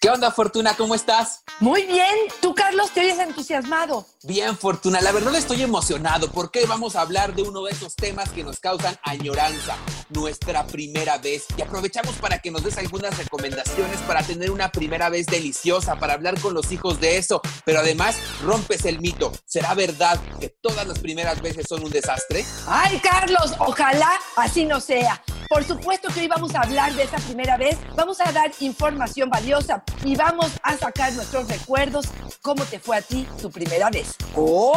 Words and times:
¿Qué 0.00 0.10
onda, 0.10 0.30
Fortuna? 0.30 0.74
¿Cómo 0.76 0.94
estás? 0.94 1.42
Muy 1.58 1.86
bien. 1.86 2.14
Tú, 2.42 2.54
Carlos, 2.54 2.90
te 2.90 3.00
oyes 3.00 3.18
entusiasmado. 3.18 4.06
Bien, 4.24 4.56
Fortuna. 4.56 5.00
La 5.00 5.10
verdad 5.10 5.34
estoy 5.34 5.62
emocionado 5.62 6.30
porque 6.30 6.66
vamos 6.66 6.96
a 6.96 7.00
hablar 7.00 7.34
de 7.34 7.42
uno 7.42 7.62
de 7.62 7.72
esos 7.72 7.96
temas 7.96 8.28
que 8.28 8.44
nos 8.44 8.60
causan 8.60 8.96
añoranza, 9.02 9.76
nuestra 10.10 10.66
primera 10.66 11.16
vez. 11.16 11.46
Y 11.56 11.62
aprovechamos 11.62 12.14
para 12.16 12.40
que 12.40 12.50
nos 12.50 12.62
des 12.62 12.76
algunas 12.76 13.16
recomendaciones 13.16 13.98
para 14.02 14.22
tener 14.22 14.50
una 14.50 14.70
primera 14.70 15.08
vez 15.08 15.26
deliciosa, 15.26 15.96
para 15.96 16.12
hablar 16.12 16.38
con 16.40 16.52
los 16.52 16.70
hijos 16.72 17.00
de 17.00 17.16
eso. 17.16 17.40
Pero 17.64 17.80
además, 17.80 18.16
rompes 18.42 18.84
el 18.84 19.00
mito. 19.00 19.32
¿Será 19.46 19.72
verdad 19.72 20.20
que 20.38 20.50
todas 20.60 20.86
las 20.86 20.98
primeras 20.98 21.40
veces 21.40 21.64
son 21.66 21.82
un 21.82 21.90
desastre? 21.90 22.44
Ay, 22.66 23.00
Carlos, 23.00 23.54
ojalá 23.58 24.10
así 24.36 24.66
no 24.66 24.78
sea. 24.78 25.22
Por 25.48 25.64
supuesto 25.64 26.08
que 26.12 26.20
hoy 26.20 26.28
vamos 26.28 26.54
a 26.54 26.60
hablar 26.60 26.92
de 26.94 27.04
esa 27.04 27.18
primera 27.18 27.56
vez, 27.56 27.78
vamos 27.94 28.20
a 28.20 28.32
dar 28.32 28.50
información 28.60 29.30
valiosa 29.30 29.82
y 30.04 30.16
vamos 30.16 30.50
a 30.62 30.76
sacar 30.76 31.12
nuestros 31.12 31.48
recuerdos. 31.48 32.06
¿Cómo 32.42 32.64
te 32.64 32.80
fue 32.80 32.96
a 32.96 33.02
ti 33.02 33.26
tu 33.40 33.50
primera 33.50 33.90
vez? 33.90 34.16
¡Comenzamos! 34.34 34.76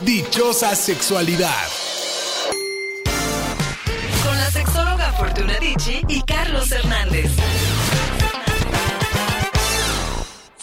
Dichosa 0.00 0.74
sexualidad. 0.74 1.66
Con 4.24 4.36
la 4.36 4.50
sexóloga 4.50 5.12
Fortuna 5.12 5.54
Dicci 5.60 6.02
y 6.08 6.20
Carlos 6.22 6.70
Hernández. 6.72 7.30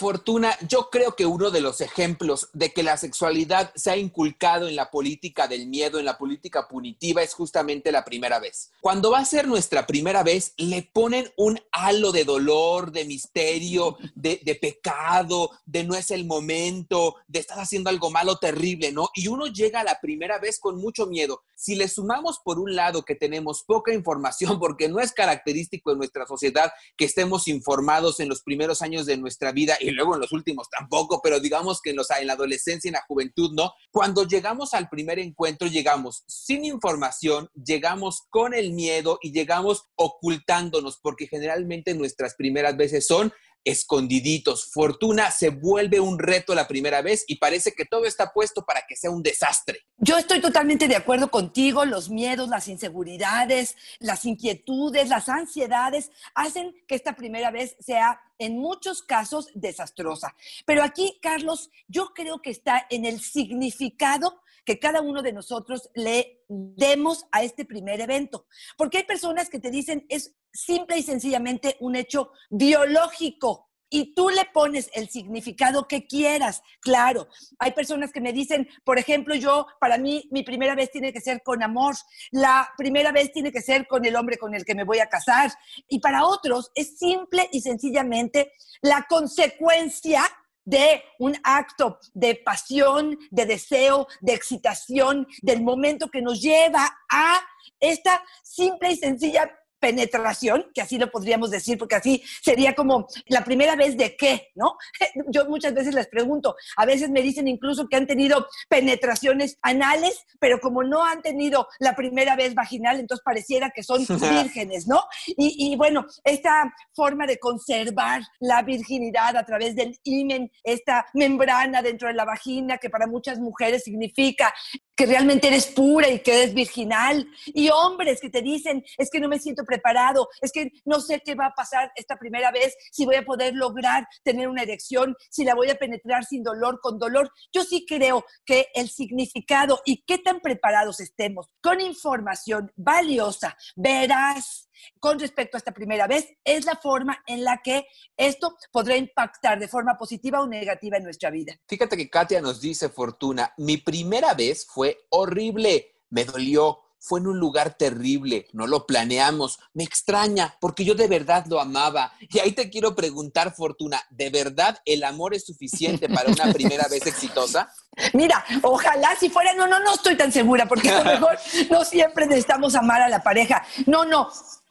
Fortuna, 0.04 0.54
yo 0.68 0.90
creo 0.90 1.16
que 1.16 1.24
uno 1.24 1.50
de 1.50 1.62
los 1.62 1.80
ejemplos 1.80 2.50
de 2.52 2.74
que 2.74 2.82
la 2.82 2.98
sexualidad 2.98 3.72
se 3.74 3.90
ha 3.90 3.96
inculcado 3.96 4.68
en 4.68 4.76
la 4.76 4.90
política 4.90 5.48
del 5.48 5.66
miedo, 5.66 5.98
en 5.98 6.04
la 6.04 6.18
política 6.18 6.68
punitiva, 6.68 7.22
es 7.22 7.32
justamente 7.32 7.90
la 7.90 8.04
primera 8.04 8.38
vez. 8.38 8.70
Cuando 8.82 9.12
va 9.12 9.20
a 9.20 9.24
ser 9.24 9.48
nuestra 9.48 9.86
primera 9.86 10.22
vez, 10.22 10.52
le 10.58 10.82
ponen 10.82 11.32
un 11.38 11.58
halo 11.72 12.12
de 12.12 12.24
dolor, 12.24 12.92
de 12.92 13.06
misterio, 13.06 13.96
de, 14.14 14.42
de 14.44 14.54
pecado, 14.56 15.52
de 15.64 15.84
no 15.84 15.94
es 15.94 16.10
el 16.10 16.26
momento, 16.26 17.16
de 17.26 17.38
estar 17.38 17.58
haciendo 17.58 17.88
algo 17.88 18.10
malo 18.10 18.36
terrible, 18.36 18.92
¿no? 18.92 19.08
Y 19.14 19.28
uno 19.28 19.46
llega 19.46 19.80
a 19.80 19.84
la 19.84 20.00
primera 20.02 20.38
vez 20.38 20.58
con 20.58 20.76
mucho 20.76 21.06
miedo. 21.06 21.40
Si 21.56 21.76
le 21.76 21.88
sumamos 21.88 22.40
por 22.44 22.58
un 22.58 22.74
lado 22.74 23.06
que 23.06 23.14
tenemos 23.14 23.62
poca 23.62 23.94
información, 23.94 24.58
porque 24.60 24.86
no 24.86 25.00
es 25.00 25.12
característico 25.12 25.92
de 25.92 25.96
nuestra 25.96 26.26
sociedad 26.26 26.70
que 26.98 27.06
estemos 27.06 27.48
informados 27.48 28.20
en 28.20 28.28
los 28.28 28.42
primeros 28.42 28.82
años 28.82 29.06
de 29.06 29.16
nuestra 29.16 29.50
vida 29.52 29.78
y 29.80 29.93
luego 29.94 30.14
en 30.14 30.20
los 30.20 30.32
últimos 30.32 30.68
tampoco, 30.68 31.20
pero 31.22 31.40
digamos 31.40 31.80
que 31.80 31.90
en, 31.90 31.96
los, 31.96 32.10
en 32.10 32.26
la 32.26 32.34
adolescencia 32.34 32.88
en 32.88 32.94
la 32.94 33.04
juventud, 33.06 33.52
¿no? 33.54 33.72
Cuando 33.90 34.26
llegamos 34.26 34.74
al 34.74 34.88
primer 34.88 35.18
encuentro, 35.18 35.68
llegamos 35.68 36.24
sin 36.26 36.64
información, 36.64 37.48
llegamos 37.54 38.22
con 38.30 38.54
el 38.54 38.72
miedo 38.72 39.18
y 39.22 39.32
llegamos 39.32 39.86
ocultándonos, 39.96 40.98
porque 41.02 41.26
generalmente 41.26 41.94
nuestras 41.94 42.34
primeras 42.34 42.76
veces 42.76 43.06
son 43.06 43.32
escondiditos. 43.64 44.66
Fortuna 44.66 45.30
se 45.30 45.48
vuelve 45.50 46.00
un 46.00 46.18
reto 46.18 46.54
la 46.54 46.68
primera 46.68 47.02
vez 47.02 47.24
y 47.26 47.36
parece 47.36 47.72
que 47.72 47.84
todo 47.84 48.04
está 48.04 48.32
puesto 48.32 48.64
para 48.64 48.84
que 48.86 48.96
sea 48.96 49.10
un 49.10 49.22
desastre. 49.22 49.80
Yo 49.98 50.18
estoy 50.18 50.40
totalmente 50.40 50.88
de 50.88 50.96
acuerdo 50.96 51.30
contigo. 51.30 51.84
Los 51.84 52.10
miedos, 52.10 52.48
las 52.48 52.68
inseguridades, 52.68 53.76
las 53.98 54.24
inquietudes, 54.24 55.08
las 55.08 55.28
ansiedades 55.28 56.10
hacen 56.34 56.74
que 56.86 56.94
esta 56.94 57.16
primera 57.16 57.50
vez 57.50 57.76
sea 57.80 58.20
en 58.38 58.58
muchos 58.58 59.02
casos 59.02 59.48
desastrosa. 59.54 60.34
Pero 60.66 60.82
aquí, 60.82 61.18
Carlos, 61.22 61.70
yo 61.88 62.12
creo 62.14 62.42
que 62.42 62.50
está 62.50 62.86
en 62.90 63.04
el 63.04 63.20
significado 63.20 64.42
que 64.64 64.78
cada 64.78 65.00
uno 65.00 65.22
de 65.22 65.32
nosotros 65.32 65.90
le 65.94 66.44
demos 66.48 67.26
a 67.32 67.42
este 67.42 67.64
primer 67.64 68.00
evento. 68.00 68.46
Porque 68.76 68.98
hay 68.98 69.04
personas 69.04 69.48
que 69.48 69.60
te 69.60 69.70
dicen 69.70 70.06
es 70.08 70.34
simple 70.54 70.98
y 70.98 71.02
sencillamente 71.02 71.76
un 71.80 71.96
hecho 71.96 72.30
biológico 72.48 73.68
y 73.90 74.12
tú 74.12 74.28
le 74.28 74.44
pones 74.46 74.90
el 74.94 75.08
significado 75.08 75.86
que 75.86 76.06
quieras. 76.06 76.62
Claro, 76.80 77.28
hay 77.60 77.70
personas 77.72 78.10
que 78.10 78.20
me 78.20 78.32
dicen, 78.32 78.68
por 78.82 78.98
ejemplo, 78.98 79.36
yo, 79.36 79.68
para 79.78 79.98
mí, 79.98 80.28
mi 80.32 80.42
primera 80.42 80.74
vez 80.74 80.90
tiene 80.90 81.12
que 81.12 81.20
ser 81.20 81.42
con 81.44 81.62
amor, 81.62 81.94
la 82.32 82.68
primera 82.76 83.12
vez 83.12 83.30
tiene 83.30 83.52
que 83.52 83.62
ser 83.62 83.86
con 83.86 84.04
el 84.04 84.16
hombre 84.16 84.36
con 84.36 84.52
el 84.52 84.64
que 84.64 84.74
me 84.74 84.82
voy 84.82 84.98
a 84.98 85.08
casar. 85.08 85.52
Y 85.88 86.00
para 86.00 86.24
otros 86.24 86.72
es 86.74 86.98
simple 86.98 87.48
y 87.52 87.60
sencillamente 87.60 88.50
la 88.82 89.06
consecuencia 89.08 90.24
de 90.64 91.04
un 91.18 91.36
acto 91.44 92.00
de 92.14 92.34
pasión, 92.34 93.16
de 93.30 93.46
deseo, 93.46 94.08
de 94.20 94.34
excitación, 94.34 95.28
del 95.42 95.62
momento 95.62 96.08
que 96.08 96.22
nos 96.22 96.40
lleva 96.40 96.98
a 97.12 97.40
esta 97.78 98.24
simple 98.42 98.92
y 98.92 98.96
sencilla 98.96 99.48
penetración, 99.84 100.70
que 100.72 100.80
así 100.80 100.96
lo 100.96 101.10
podríamos 101.10 101.50
decir, 101.50 101.76
porque 101.76 101.96
así 101.96 102.22
sería 102.42 102.74
como 102.74 103.06
la 103.26 103.44
primera 103.44 103.76
vez 103.76 103.98
de 103.98 104.16
qué, 104.16 104.48
¿no? 104.54 104.78
Yo 105.30 105.44
muchas 105.44 105.74
veces 105.74 105.94
les 105.94 106.08
pregunto, 106.08 106.56
a 106.78 106.86
veces 106.86 107.10
me 107.10 107.20
dicen 107.20 107.48
incluso 107.48 107.86
que 107.86 107.96
han 107.96 108.06
tenido 108.06 108.46
penetraciones 108.70 109.58
anales, 109.60 110.24
pero 110.40 110.58
como 110.58 110.82
no 110.84 111.04
han 111.04 111.20
tenido 111.20 111.68
la 111.80 111.94
primera 111.94 112.34
vez 112.34 112.54
vaginal, 112.54 112.98
entonces 112.98 113.22
pareciera 113.22 113.72
que 113.74 113.82
son 113.82 114.06
vírgenes, 114.30 114.86
¿no? 114.86 115.02
Y, 115.26 115.72
y 115.72 115.76
bueno, 115.76 116.06
esta 116.24 116.74
forma 116.94 117.26
de 117.26 117.38
conservar 117.38 118.22
la 118.40 118.62
virginidad 118.62 119.36
a 119.36 119.44
través 119.44 119.76
del 119.76 119.98
imen, 120.04 120.50
esta 120.62 121.04
membrana 121.12 121.82
dentro 121.82 122.08
de 122.08 122.14
la 122.14 122.24
vagina, 122.24 122.78
que 122.78 122.88
para 122.88 123.06
muchas 123.06 123.38
mujeres 123.38 123.84
significa 123.84 124.54
que 124.96 125.06
realmente 125.06 125.48
eres 125.48 125.66
pura 125.66 126.08
y 126.08 126.20
que 126.20 126.42
eres 126.42 126.54
virginal. 126.54 127.26
Y 127.46 127.68
hombres 127.70 128.20
que 128.20 128.30
te 128.30 128.42
dicen, 128.42 128.84
es 128.98 129.10
que 129.10 129.20
no 129.20 129.28
me 129.28 129.38
siento 129.38 129.64
preparado, 129.64 130.28
es 130.40 130.52
que 130.52 130.70
no 130.84 131.00
sé 131.00 131.22
qué 131.24 131.34
va 131.34 131.46
a 131.46 131.54
pasar 131.54 131.92
esta 131.96 132.16
primera 132.16 132.50
vez, 132.50 132.74
si 132.92 133.04
voy 133.04 133.16
a 133.16 133.24
poder 133.24 133.54
lograr 133.54 134.06
tener 134.22 134.48
una 134.48 134.62
erección, 134.62 135.16
si 135.30 135.44
la 135.44 135.54
voy 135.54 135.70
a 135.70 135.76
penetrar 135.76 136.24
sin 136.24 136.42
dolor, 136.42 136.80
con 136.80 136.98
dolor. 136.98 137.30
Yo 137.52 137.64
sí 137.64 137.84
creo 137.86 138.24
que 138.44 138.68
el 138.74 138.88
significado 138.88 139.80
y 139.84 140.04
qué 140.04 140.18
tan 140.18 140.40
preparados 140.40 141.00
estemos 141.00 141.48
con 141.60 141.80
información 141.80 142.72
valiosa, 142.76 143.56
veraz, 143.76 144.68
con 145.00 145.18
respecto 145.18 145.56
a 145.56 145.58
esta 145.58 145.72
primera 145.72 146.06
vez, 146.06 146.28
es 146.44 146.64
la 146.64 146.76
forma 146.76 147.22
en 147.26 147.44
la 147.44 147.60
que 147.62 147.86
esto 148.16 148.56
podrá 148.72 148.96
impactar 148.96 149.58
de 149.58 149.68
forma 149.68 149.96
positiva 149.96 150.40
o 150.40 150.46
negativa 150.46 150.96
en 150.96 151.04
nuestra 151.04 151.30
vida. 151.30 151.54
Fíjate 151.68 151.96
que 151.96 152.10
Katia 152.10 152.40
nos 152.40 152.60
dice, 152.60 152.88
Fortuna, 152.88 153.52
mi 153.58 153.78
primera 153.78 154.34
vez 154.34 154.66
fue 154.66 154.83
horrible, 155.10 156.00
me 156.10 156.24
dolió, 156.24 156.78
fue 157.04 157.20
en 157.20 157.26
un 157.26 157.38
lugar 157.38 157.74
terrible, 157.74 158.46
no 158.54 158.66
lo 158.66 158.86
planeamos, 158.86 159.58
me 159.74 159.84
extraña 159.84 160.56
porque 160.58 160.86
yo 160.86 160.94
de 160.94 161.06
verdad 161.06 161.44
lo 161.50 161.60
amaba. 161.60 162.14
Y 162.18 162.38
ahí 162.38 162.52
te 162.52 162.70
quiero 162.70 162.96
preguntar, 162.96 163.54
Fortuna, 163.54 164.00
¿de 164.08 164.30
verdad 164.30 164.78
el 164.86 165.04
amor 165.04 165.34
es 165.34 165.44
suficiente 165.44 166.08
para 166.08 166.30
una 166.30 166.50
primera 166.50 166.88
vez 166.88 167.06
exitosa? 167.06 167.70
Mira, 168.14 168.42
ojalá 168.62 169.14
si 169.20 169.28
fuera, 169.28 169.52
no, 169.52 169.66
no, 169.66 169.80
no 169.80 169.92
estoy 169.92 170.16
tan 170.16 170.32
segura 170.32 170.66
porque 170.66 170.90
mejor 171.04 171.38
no 171.70 171.84
siempre 171.84 172.26
necesitamos 172.26 172.74
amar 172.74 173.02
a 173.02 173.10
la 173.10 173.22
pareja. 173.22 173.62
No, 173.84 174.06
no, 174.06 174.30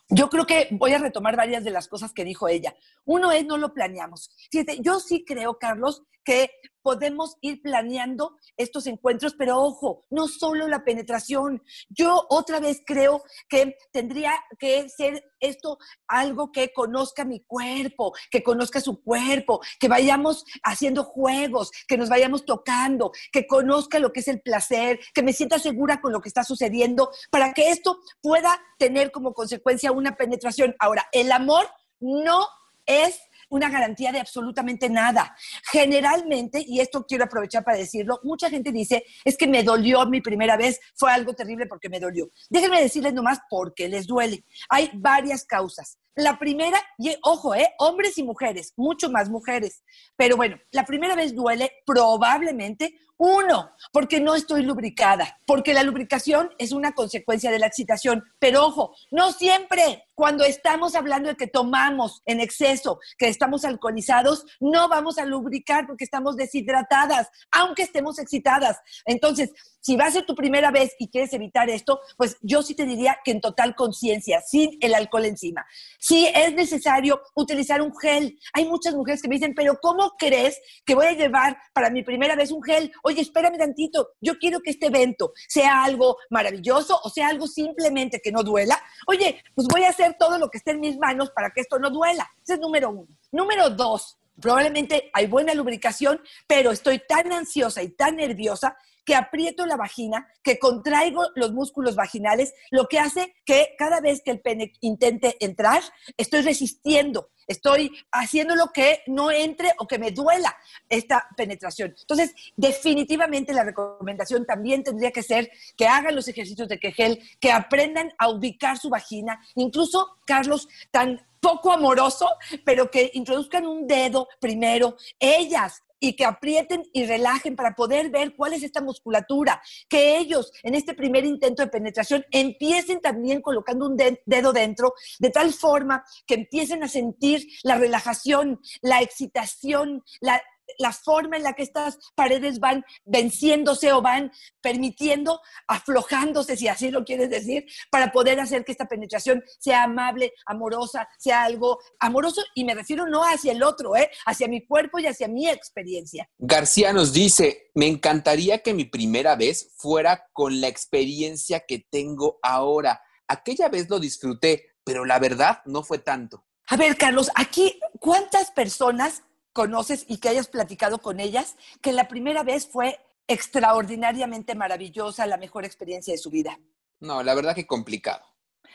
yo 0.10 0.27
creo 0.30 0.48
que 0.48 0.69
voy 0.71 0.94
a 0.94 0.98
retomar 0.98 1.36
varias 1.36 1.63
de 1.63 1.71
las 1.71 1.88
cosas 1.88 2.13
que 2.13 2.25
dijo 2.25 2.48
ella. 2.48 2.75
Uno 3.06 3.31
es, 3.31 3.45
no 3.45 3.57
lo 3.57 3.75
planeamos. 3.75 4.31
Fíjate, 4.51 4.80
yo 4.81 5.00
sí 5.00 5.24
creo, 5.24 5.60
Carlos, 5.60 6.01
que 6.24 6.50
podemos 6.84 7.38
ir 7.42 7.62
planeando 7.62 8.38
estos 8.58 8.86
encuentros, 8.88 9.34
pero 9.36 9.58
ojo, 9.58 10.06
no 10.10 10.28
solo 10.28 10.68
la 10.68 10.84
penetración. 10.84 11.64
Yo 11.90 12.25
otra 12.30 12.60
vez 12.60 12.81
creo 12.86 13.24
que 13.50 13.78
tendría 13.92 14.34
que 14.60 14.90
ser 14.90 15.24
esto 15.40 15.78
algo 16.08 16.52
que 16.52 16.72
conozca 16.74 17.25
mi 17.25 17.40
cuerpo, 17.46 18.14
que 18.30 18.44
conozca 18.44 18.81
su 18.81 19.02
cuerpo, 19.02 19.62
que 19.80 19.88
vayamos 19.88 20.44
haciendo 20.64 21.04
juegos, 21.06 21.72
que 21.88 21.98
nos 21.98 22.10
vayamos 22.10 22.46
tocando, 22.46 23.12
que 23.31 23.48
conozca 23.48 24.00
lo 24.00 24.12
que 24.12 24.20
es 24.20 24.28
el 24.28 24.42
placer, 24.42 25.00
que 25.14 25.24
me 25.24 25.34
sienta 25.34 25.60
segura 25.60 26.02
con 26.02 26.12
lo 26.12 26.22
que 26.22 26.30
está 26.30 26.44
sucediendo, 26.44 27.12
para 27.31 27.54
que 27.54 27.70
esto 27.70 28.00
pueda 28.22 28.62
tener 28.78 29.12
como 29.12 29.34
consecuencia 29.34 29.94
una 29.94 30.18
penetración. 30.18 30.75
Ahora, 30.80 31.08
el 31.14 31.31
amor 31.31 31.66
no 32.02 32.46
es 32.86 33.20
una 33.53 33.69
garantía 33.69 34.11
de 34.11 34.19
absolutamente 34.19 34.89
nada. 34.89 35.35
Generalmente, 35.71 36.63
y 36.65 36.79
esto 36.79 37.05
quiero 37.07 37.25
aprovechar 37.25 37.63
para 37.63 37.77
decirlo, 37.77 38.19
mucha 38.23 38.50
gente 38.50 38.71
dice, 38.71 39.05
es 39.23 39.38
que 39.38 39.47
me 39.47 39.63
dolió 39.63 40.05
mi 40.07 40.21
primera 40.21 40.57
vez, 40.57 40.79
fue 40.95 41.11
algo 41.11 41.33
terrible 41.33 41.67
porque 41.67 41.88
me 41.88 42.00
dolió. 42.00 42.29
Déjenme 42.50 42.81
decirles 42.81 43.13
nomás 43.13 43.39
por 43.50 43.75
qué 43.75 43.88
les 43.88 44.07
duele. 44.07 44.44
Hay 44.69 44.89
varias 44.95 45.45
causas. 45.45 46.00
La 46.15 46.38
primera, 46.38 46.79
y 46.97 47.15
ojo, 47.23 47.55
¿eh? 47.55 47.73
hombres 47.79 48.17
y 48.17 48.23
mujeres, 48.23 48.73
mucho 48.75 49.09
más 49.09 49.29
mujeres. 49.29 49.83
Pero 50.15 50.35
bueno, 50.35 50.57
la 50.71 50.85
primera 50.85 51.15
vez 51.15 51.35
duele 51.35 51.71
probablemente 51.85 52.95
uno, 53.17 53.71
porque 53.91 54.19
no 54.19 54.35
estoy 54.35 54.63
lubricada, 54.63 55.39
porque 55.45 55.73
la 55.73 55.83
lubricación 55.83 56.50
es 56.57 56.71
una 56.71 56.94
consecuencia 56.94 57.51
de 57.51 57.59
la 57.59 57.67
excitación. 57.67 58.23
Pero 58.39 58.65
ojo, 58.65 58.95
no 59.11 59.31
siempre. 59.31 60.05
Cuando 60.15 60.44
estamos 60.44 60.95
hablando 60.95 61.30
de 61.30 61.36
que 61.36 61.48
tomamos 61.48 62.21
en 62.25 62.39
exceso, 62.39 63.00
que 63.18 63.27
estamos 63.27 63.65
alcoholizados, 63.65 64.45
no 64.60 64.88
vamos 64.89 65.18
a 65.18 65.25
lubricar 65.25 65.88
porque 65.88 66.04
estamos 66.04 66.36
deshidratadas, 66.36 67.30
aunque 67.51 67.83
estemos 67.83 68.19
excitadas. 68.19 68.80
Entonces, 69.06 69.51
si 69.80 69.98
va 69.98 70.06
a 70.06 70.12
ser 70.12 70.25
tu 70.25 70.33
primera 70.33 70.71
vez 70.71 70.95
y 70.98 71.10
quieres 71.10 71.33
evitar 71.33 71.69
esto, 71.69 72.00
pues 72.15 72.38
yo 72.42 72.63
sí 72.63 72.74
te 72.74 72.86
diría 72.86 73.18
que 73.24 73.31
en 73.31 73.42
total 73.42 73.75
conciencia, 73.75 74.42
sin 74.42 74.77
el 74.80 74.94
alcohol 74.95 75.25
encima. 75.25 75.65
Si 76.00 76.25
es 76.27 76.54
necesario 76.54 77.21
utilizar 77.36 77.81
un 77.81 77.94
gel, 77.98 78.39
hay 78.54 78.65
muchas 78.65 78.95
mujeres 78.95 79.21
que 79.21 79.27
me 79.27 79.36
dicen, 79.36 79.54
pero 79.54 79.77
¿cómo 79.81 80.13
crees 80.18 80.57
que 80.86 80.95
voy 80.95 81.07
a 81.07 81.12
llevar 81.12 81.57
para 81.74 81.89
mi 81.89 82.01
primera 82.01 82.36
vez 82.36 82.51
un 82.51 82.63
gel? 82.63 82.94
Oye, 83.04 83.21
espérame 83.21 83.57
tantito, 83.57 84.12
yo 84.21 84.38
quiero 84.38 84.62
que 84.62 84.71
este 84.71 84.88
evento 84.88 85.33
sea 85.50 85.83
algo 85.83 86.18
maravilloso 86.30 87.00
o 87.04 87.10
sea 87.10 87.27
algo 87.27 87.48
simplemente 87.48 88.21
que 88.21 88.31
no 88.31 88.44
duela. 88.44 88.81
Oye, 89.07 89.44
pues 89.56 89.68
voy 89.68 89.83
a 89.83 89.89
hacer 89.89 90.02
todo 90.11 90.38
lo 90.38 90.50
que 90.50 90.57
esté 90.57 90.71
en 90.71 90.79
mis 90.79 90.97
manos 90.97 91.31
para 91.31 91.51
que 91.51 91.61
esto 91.61 91.79
no 91.79 91.89
duela. 91.89 92.29
Ese 92.44 92.55
es 92.55 92.59
número 92.59 92.89
uno. 92.89 93.07
Número 93.31 93.69
dos, 93.69 94.17
probablemente 94.39 95.09
hay 95.13 95.27
buena 95.27 95.53
lubricación, 95.53 96.21
pero 96.47 96.71
estoy 96.71 97.01
tan 97.07 97.31
ansiosa 97.31 97.81
y 97.81 97.89
tan 97.89 98.17
nerviosa 98.17 98.77
que 99.05 99.15
aprieto 99.15 99.65
la 99.65 99.77
vagina, 99.77 100.27
que 100.44 100.59
contraigo 100.59 101.25
los 101.35 101.53
músculos 101.53 101.95
vaginales, 101.95 102.53
lo 102.71 102.88
que 102.88 103.00
hace 103.00 103.35
que 103.45 103.75
cada 103.77 104.01
vez 104.01 104.21
que 104.23 104.31
el 104.31 104.41
pene 104.41 104.73
intente 104.81 105.38
entrar, 105.39 105.81
estoy 106.17 106.41
resistiendo, 106.41 107.29
estoy 107.47 107.91
haciendo 108.11 108.55
lo 108.55 108.67
que 108.67 109.01
no 109.07 109.31
entre 109.31 109.71
o 109.77 109.88
que 109.88 110.00
me 110.00 110.11
duela 110.11 110.55
esta 110.89 111.27
penetración. 111.35 111.95
Entonces, 112.00 112.33
definitivamente 112.55 113.53
la 113.53 113.63
recomendación 113.63 114.45
también 114.45 114.83
tendría 114.83 115.11
que 115.11 115.23
ser 115.23 115.51
que 115.75 115.88
hagan 115.88 116.15
los 116.15 116.27
ejercicios 116.27 116.67
de 116.67 116.79
Kegel, 116.79 117.21
que 117.39 117.51
aprendan 117.51 118.11
a 118.17 118.29
ubicar 118.29 118.77
su 118.77 118.89
vagina, 118.89 119.39
incluso, 119.55 120.17
Carlos, 120.25 120.67
tan 120.91 121.21
poco 121.39 121.73
amoroso, 121.73 122.29
pero 122.63 122.89
que 122.89 123.11
introduzcan 123.13 123.67
un 123.67 123.85
dedo 123.85 124.29
primero, 124.39 124.95
ellas, 125.19 125.83
y 126.03 126.17
que 126.17 126.25
aprieten 126.25 126.83
y 126.91 127.05
relajen 127.05 127.55
para 127.55 127.75
poder 127.75 128.09
ver 128.09 128.35
cuál 128.35 128.51
es 128.51 128.61
esta 128.61 128.81
musculatura, 128.81 129.61
que 129.88 130.17
ellos 130.17 130.51
en 130.61 130.75
este 130.75 130.94
primer 130.94 131.23
intento 131.23 131.63
de 131.63 131.69
penetración 131.69 132.25
empiecen 132.29 133.00
también 133.00 133.41
colocando 133.41 133.88
un 133.88 133.95
dedo 134.25 134.51
dentro, 134.51 134.95
de 135.19 135.29
tal 135.29 135.53
forma 135.53 136.03
que 136.27 136.33
empiecen 136.33 136.83
a 136.83 136.89
sentir 136.89 137.47
la 137.63 137.77
relajación, 137.77 138.59
la 138.81 139.01
excitación, 139.01 140.03
la 140.19 140.41
la 140.77 140.92
forma 140.92 141.38
en 141.38 141.44
la 141.44 141.54
que 141.54 141.63
estas 141.63 141.98
paredes 142.15 142.60
van 142.60 142.83
venciéndose 143.06 143.92
o 143.94 144.01
van 144.01 144.31
permitiendo, 144.62 145.39
aflojándose, 145.68 146.57
si 146.57 146.68
así 146.68 146.92
lo 146.92 147.04
quieres 147.04 147.30
decir, 147.30 147.65
para 147.92 148.12
poder 148.12 148.39
hacer 148.39 148.65
que 148.65 148.71
esta 148.71 148.88
penetración 148.88 149.44
sea 149.60 149.83
amable, 149.83 150.33
amorosa, 150.45 151.07
sea 151.18 151.44
algo 151.44 151.80
amoroso, 152.00 152.42
y 152.56 152.63
me 152.63 152.75
refiero 152.75 153.07
no 153.07 153.24
hacia 153.24 153.51
el 153.51 153.63
otro, 153.63 153.95
¿eh? 153.95 154.10
hacia 154.25 154.48
mi 154.48 154.65
cuerpo 154.65 155.00
y 155.00 155.07
hacia 155.07 155.27
mi 155.27 155.48
experiencia. 155.48 156.30
García 156.38 156.94
nos 156.94 157.13
dice, 157.13 157.71
me 157.74 157.88
encantaría 157.88 158.60
que 158.60 158.74
mi 158.74 158.86
primera 158.86 159.36
vez 159.36 159.74
fuera 159.77 160.27
con 160.33 160.62
la 160.62 160.68
experiencia 160.68 161.62
que 161.62 161.86
tengo 161.89 162.39
ahora. 162.42 163.01
Aquella 163.27 163.69
vez 163.69 163.89
lo 163.89 164.00
disfruté, 164.00 164.74
pero 164.83 165.06
la 165.06 165.19
verdad 165.19 165.62
no 165.65 165.83
fue 165.83 166.00
tanto. 166.00 166.45
A 166.68 166.77
ver, 166.77 166.98
Carlos, 166.98 167.30
aquí, 167.36 167.80
¿cuántas 168.00 168.51
personas 168.51 169.24
conoces 169.53 170.05
y 170.07 170.17
que 170.17 170.29
hayas 170.29 170.47
platicado 170.47 171.00
con 171.00 171.19
ellas, 171.19 171.55
que 171.81 171.94
la 171.94 172.07
primera 172.07 172.44
vez 172.44 172.67
fue 172.67 173.00
extraordinariamente 173.27 174.55
maravillosa, 174.55 175.25
la 175.25 175.38
mejor 175.38 175.63
experiencia 175.63 176.13
de 176.13 176.17
su 176.17 176.29
vida. 176.29 176.59
No, 177.00 177.23
la 177.23 177.35
verdad 177.35 177.55
que 177.55 177.65
complicado. 177.65 178.25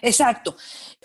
Exacto. 0.00 0.56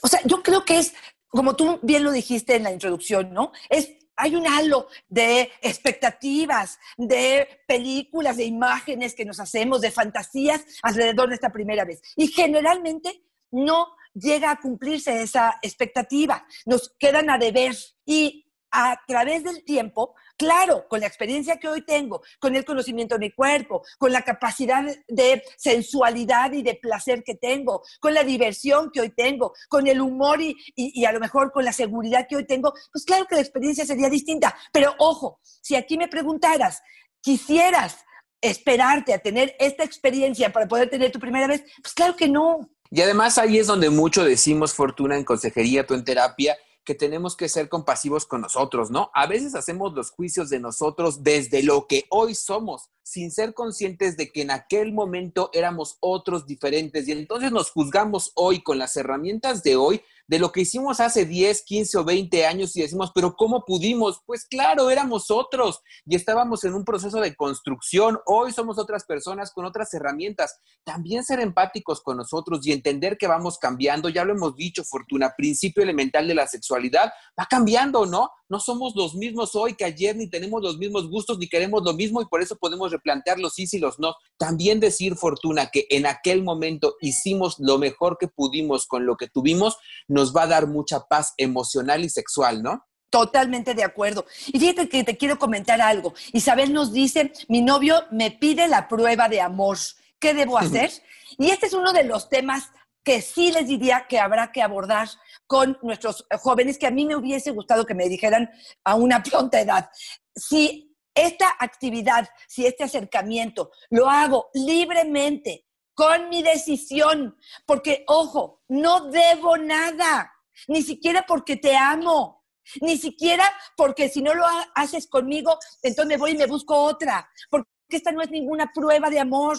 O 0.01 0.07
sea, 0.07 0.21
yo 0.25 0.41
creo 0.43 0.63
que 0.63 0.79
es, 0.79 0.93
como 1.27 1.55
tú 1.55 1.79
bien 1.81 2.03
lo 2.03 2.11
dijiste 2.11 2.55
en 2.55 2.63
la 2.63 2.71
introducción, 2.71 3.33
¿no? 3.33 3.51
Es 3.69 3.89
hay 4.15 4.35
un 4.35 4.47
halo 4.47 4.87
de 5.07 5.51
expectativas, 5.61 6.79
de 6.97 7.61
películas, 7.67 8.37
de 8.37 8.45
imágenes 8.45 9.15
que 9.15 9.25
nos 9.25 9.39
hacemos, 9.39 9.81
de 9.81 9.91
fantasías 9.91 10.63
alrededor 10.81 11.29
de 11.29 11.35
esta 11.35 11.51
primera 11.51 11.85
vez. 11.85 12.01
Y 12.15 12.27
generalmente 12.27 13.23
no 13.51 13.87
llega 14.13 14.51
a 14.51 14.59
cumplirse 14.59 15.23
esa 15.23 15.57
expectativa, 15.61 16.45
nos 16.65 16.93
quedan 16.99 17.29
a 17.29 17.37
deber. 17.37 17.75
Y 18.05 18.42
a 18.73 18.99
través 19.07 19.43
del 19.43 19.63
tiempo, 19.63 20.15
claro, 20.35 20.87
con 20.89 20.99
la 20.99 21.05
experiencia 21.07 21.57
que 21.57 21.69
hoy 21.69 21.85
tengo, 21.85 22.21
con 22.39 22.55
el 22.55 22.65
conocimiento 22.65 23.15
de 23.15 23.19
mi 23.19 23.31
cuerpo, 23.31 23.83
con 23.99 24.11
la 24.11 24.23
capacidad 24.23 24.83
de 25.07 25.43
sensualidad 25.57 26.51
y 26.53 26.63
de 26.63 26.73
placer 26.73 27.23
que 27.23 27.35
tengo, 27.35 27.83
con 27.99 28.15
la 28.15 28.23
diversión 28.23 28.89
que 28.91 29.01
hoy 29.01 29.11
tengo, 29.11 29.53
con 29.69 29.87
el 29.87 30.01
humor 30.01 30.41
y, 30.41 30.57
y, 30.75 31.05
a 31.05 31.11
lo 31.11 31.19
mejor 31.19 31.51
con 31.51 31.63
la 31.63 31.71
seguridad 31.71 32.25
que 32.27 32.35
hoy 32.35 32.47
tengo, 32.47 32.73
pues 32.91 33.05
claro 33.05 33.25
que 33.27 33.35
la 33.35 33.41
experiencia 33.41 33.85
sería 33.85 34.09
distinta. 34.09 34.55
Pero 34.71 34.95
ojo, 34.97 35.39
si 35.43 35.75
aquí 35.75 35.95
me 35.95 36.07
preguntaras, 36.07 36.81
quisieras 37.21 37.97
esperarte 38.41 39.13
a 39.13 39.19
tener 39.19 39.55
esta 39.59 39.83
experiencia 39.83 40.51
para 40.51 40.67
poder 40.67 40.89
tener 40.89 41.11
tu 41.11 41.19
primera 41.19 41.45
vez, 41.45 41.63
pues 41.81 41.93
claro 41.93 42.15
que 42.15 42.27
no. 42.27 42.71
Y 42.89 43.01
además 43.01 43.37
ahí 43.37 43.59
es 43.59 43.67
donde 43.67 43.91
mucho 43.91 44.23
decimos, 44.23 44.73
Fortuna, 44.73 45.15
en 45.15 45.23
consejería, 45.23 45.85
tú 45.85 45.93
en 45.93 46.03
terapia, 46.03 46.57
que 46.83 46.95
tenemos 46.95 47.35
que 47.35 47.49
ser 47.49 47.69
compasivos 47.69 48.25
con 48.25 48.41
nosotros, 48.41 48.91
¿no? 48.91 49.09
A 49.13 49.27
veces 49.27 49.55
hacemos 49.55 49.93
los 49.93 50.11
juicios 50.11 50.49
de 50.49 50.59
nosotros 50.59 51.23
desde 51.23 51.63
lo 51.63 51.87
que 51.87 52.05
hoy 52.09 52.35
somos, 52.35 52.89
sin 53.03 53.31
ser 53.31 53.53
conscientes 53.53 54.17
de 54.17 54.31
que 54.31 54.41
en 54.41 54.51
aquel 54.51 54.93
momento 54.93 55.49
éramos 55.53 55.97
otros 55.99 56.45
diferentes 56.45 57.07
y 57.07 57.11
entonces 57.13 57.51
nos 57.51 57.71
juzgamos 57.71 58.31
hoy 58.35 58.61
con 58.61 58.77
las 58.77 58.95
herramientas 58.97 59.63
de 59.63 59.75
hoy 59.75 60.01
de 60.27 60.39
lo 60.39 60.51
que 60.51 60.61
hicimos 60.61 60.99
hace 60.99 61.25
10, 61.25 61.63
15 61.63 61.97
o 61.97 62.03
20 62.03 62.45
años 62.45 62.75
y 62.75 62.81
decimos, 62.81 63.11
pero 63.13 63.35
¿cómo 63.35 63.63
pudimos? 63.65 64.21
Pues 64.25 64.45
claro, 64.45 64.89
éramos 64.89 65.29
otros 65.29 65.81
y 66.05 66.15
estábamos 66.15 66.63
en 66.63 66.73
un 66.73 66.85
proceso 66.85 67.19
de 67.19 67.35
construcción. 67.35 68.19
Hoy 68.25 68.51
somos 68.51 68.77
otras 68.77 69.05
personas 69.05 69.51
con 69.51 69.65
otras 69.65 69.93
herramientas. 69.93 70.59
También 70.83 71.23
ser 71.23 71.39
empáticos 71.39 72.01
con 72.01 72.17
nosotros 72.17 72.65
y 72.65 72.71
entender 72.71 73.17
que 73.17 73.27
vamos 73.27 73.57
cambiando. 73.57 74.09
Ya 74.09 74.23
lo 74.23 74.33
hemos 74.33 74.55
dicho, 74.55 74.83
Fortuna, 74.83 75.33
principio 75.35 75.83
elemental 75.83 76.27
de 76.27 76.35
la 76.35 76.47
sexualidad 76.47 77.11
va 77.39 77.45
cambiando, 77.49 78.05
¿no? 78.05 78.29
No 78.49 78.59
somos 78.59 78.95
los 78.95 79.15
mismos 79.15 79.55
hoy 79.55 79.73
que 79.73 79.83
ayer, 79.83 80.15
ni 80.15 80.29
tenemos 80.29 80.61
los 80.61 80.77
mismos 80.77 81.09
gustos, 81.09 81.39
ni 81.39 81.49
queremos 81.49 81.83
lo 81.83 81.93
mismo 81.93 82.21
y 82.21 82.25
por 82.25 82.41
eso 82.41 82.55
podemos 82.55 82.91
replantear 82.91 83.39
los 83.39 83.55
sí 83.55 83.65
y 83.71 83.79
los 83.79 83.97
no. 83.99 84.15
También 84.37 84.79
decir, 84.79 85.15
Fortuna, 85.15 85.71
que 85.71 85.87
en 85.89 86.05
aquel 86.05 86.43
momento 86.43 86.95
hicimos 87.01 87.55
lo 87.59 87.77
mejor 87.77 88.17
que 88.19 88.27
pudimos 88.27 88.85
con 88.85 89.05
lo 89.05 89.17
que 89.17 89.27
tuvimos, 89.27 89.77
nos 90.13 90.33
va 90.35 90.43
a 90.43 90.47
dar 90.47 90.67
mucha 90.67 91.01
paz 91.01 91.33
emocional 91.37 92.03
y 92.03 92.09
sexual, 92.09 92.61
¿no? 92.61 92.85
Totalmente 93.09 93.73
de 93.73 93.83
acuerdo. 93.83 94.25
Y 94.47 94.59
fíjate 94.59 94.87
que 94.89 95.03
te 95.03 95.17
quiero 95.17 95.37
comentar 95.37 95.81
algo. 95.81 96.13
Isabel 96.31 96.71
nos 96.71 96.93
dice, 96.93 97.33
mi 97.47 97.61
novio 97.61 98.03
me 98.11 98.31
pide 98.31 98.67
la 98.67 98.87
prueba 98.87 99.27
de 99.27 99.41
amor. 99.41 99.77
¿Qué 100.19 100.33
debo 100.33 100.57
hacer? 100.59 100.91
y 101.39 101.49
este 101.49 101.65
es 101.65 101.73
uno 101.73 101.93
de 101.93 102.03
los 102.03 102.29
temas 102.29 102.69
que 103.03 103.21
sí 103.21 103.51
les 103.51 103.67
diría 103.67 104.05
que 104.07 104.19
habrá 104.19 104.51
que 104.51 104.61
abordar 104.61 105.09
con 105.47 105.77
nuestros 105.81 106.25
jóvenes, 106.39 106.77
que 106.77 106.87
a 106.87 106.91
mí 106.91 107.05
me 107.05 107.15
hubiese 107.15 107.51
gustado 107.51 107.85
que 107.85 107.95
me 107.95 108.07
dijeran 108.07 108.49
a 108.83 108.95
una 108.95 109.21
pronta 109.31 109.59
edad. 109.59 109.89
Si 110.35 110.95
esta 111.15 111.53
actividad, 111.59 112.27
si 112.47 112.65
este 112.65 112.83
acercamiento 112.83 113.71
lo 113.89 114.09
hago 114.09 114.49
libremente, 114.53 115.65
con 115.93 116.29
mi 116.29 116.41
decisión, 116.43 117.37
porque, 117.65 118.03
ojo, 118.07 118.61
no 118.67 119.09
debo 119.11 119.57
nada, 119.57 120.33
ni 120.67 120.81
siquiera 120.81 121.25
porque 121.27 121.57
te 121.57 121.75
amo, 121.75 122.43
ni 122.81 122.97
siquiera 122.97 123.43
porque 123.75 124.09
si 124.09 124.21
no 124.21 124.33
lo 124.33 124.45
haces 124.75 125.07
conmigo, 125.07 125.57
entonces 125.81 126.07
me 126.07 126.17
voy 126.17 126.31
y 126.31 126.37
me 126.37 126.47
busco 126.47 126.75
otra, 126.75 127.29
porque 127.49 127.67
esta 127.89 128.11
no 128.11 128.21
es 128.21 128.31
ninguna 128.31 128.71
prueba 128.73 129.09
de 129.09 129.19
amor. 129.19 129.57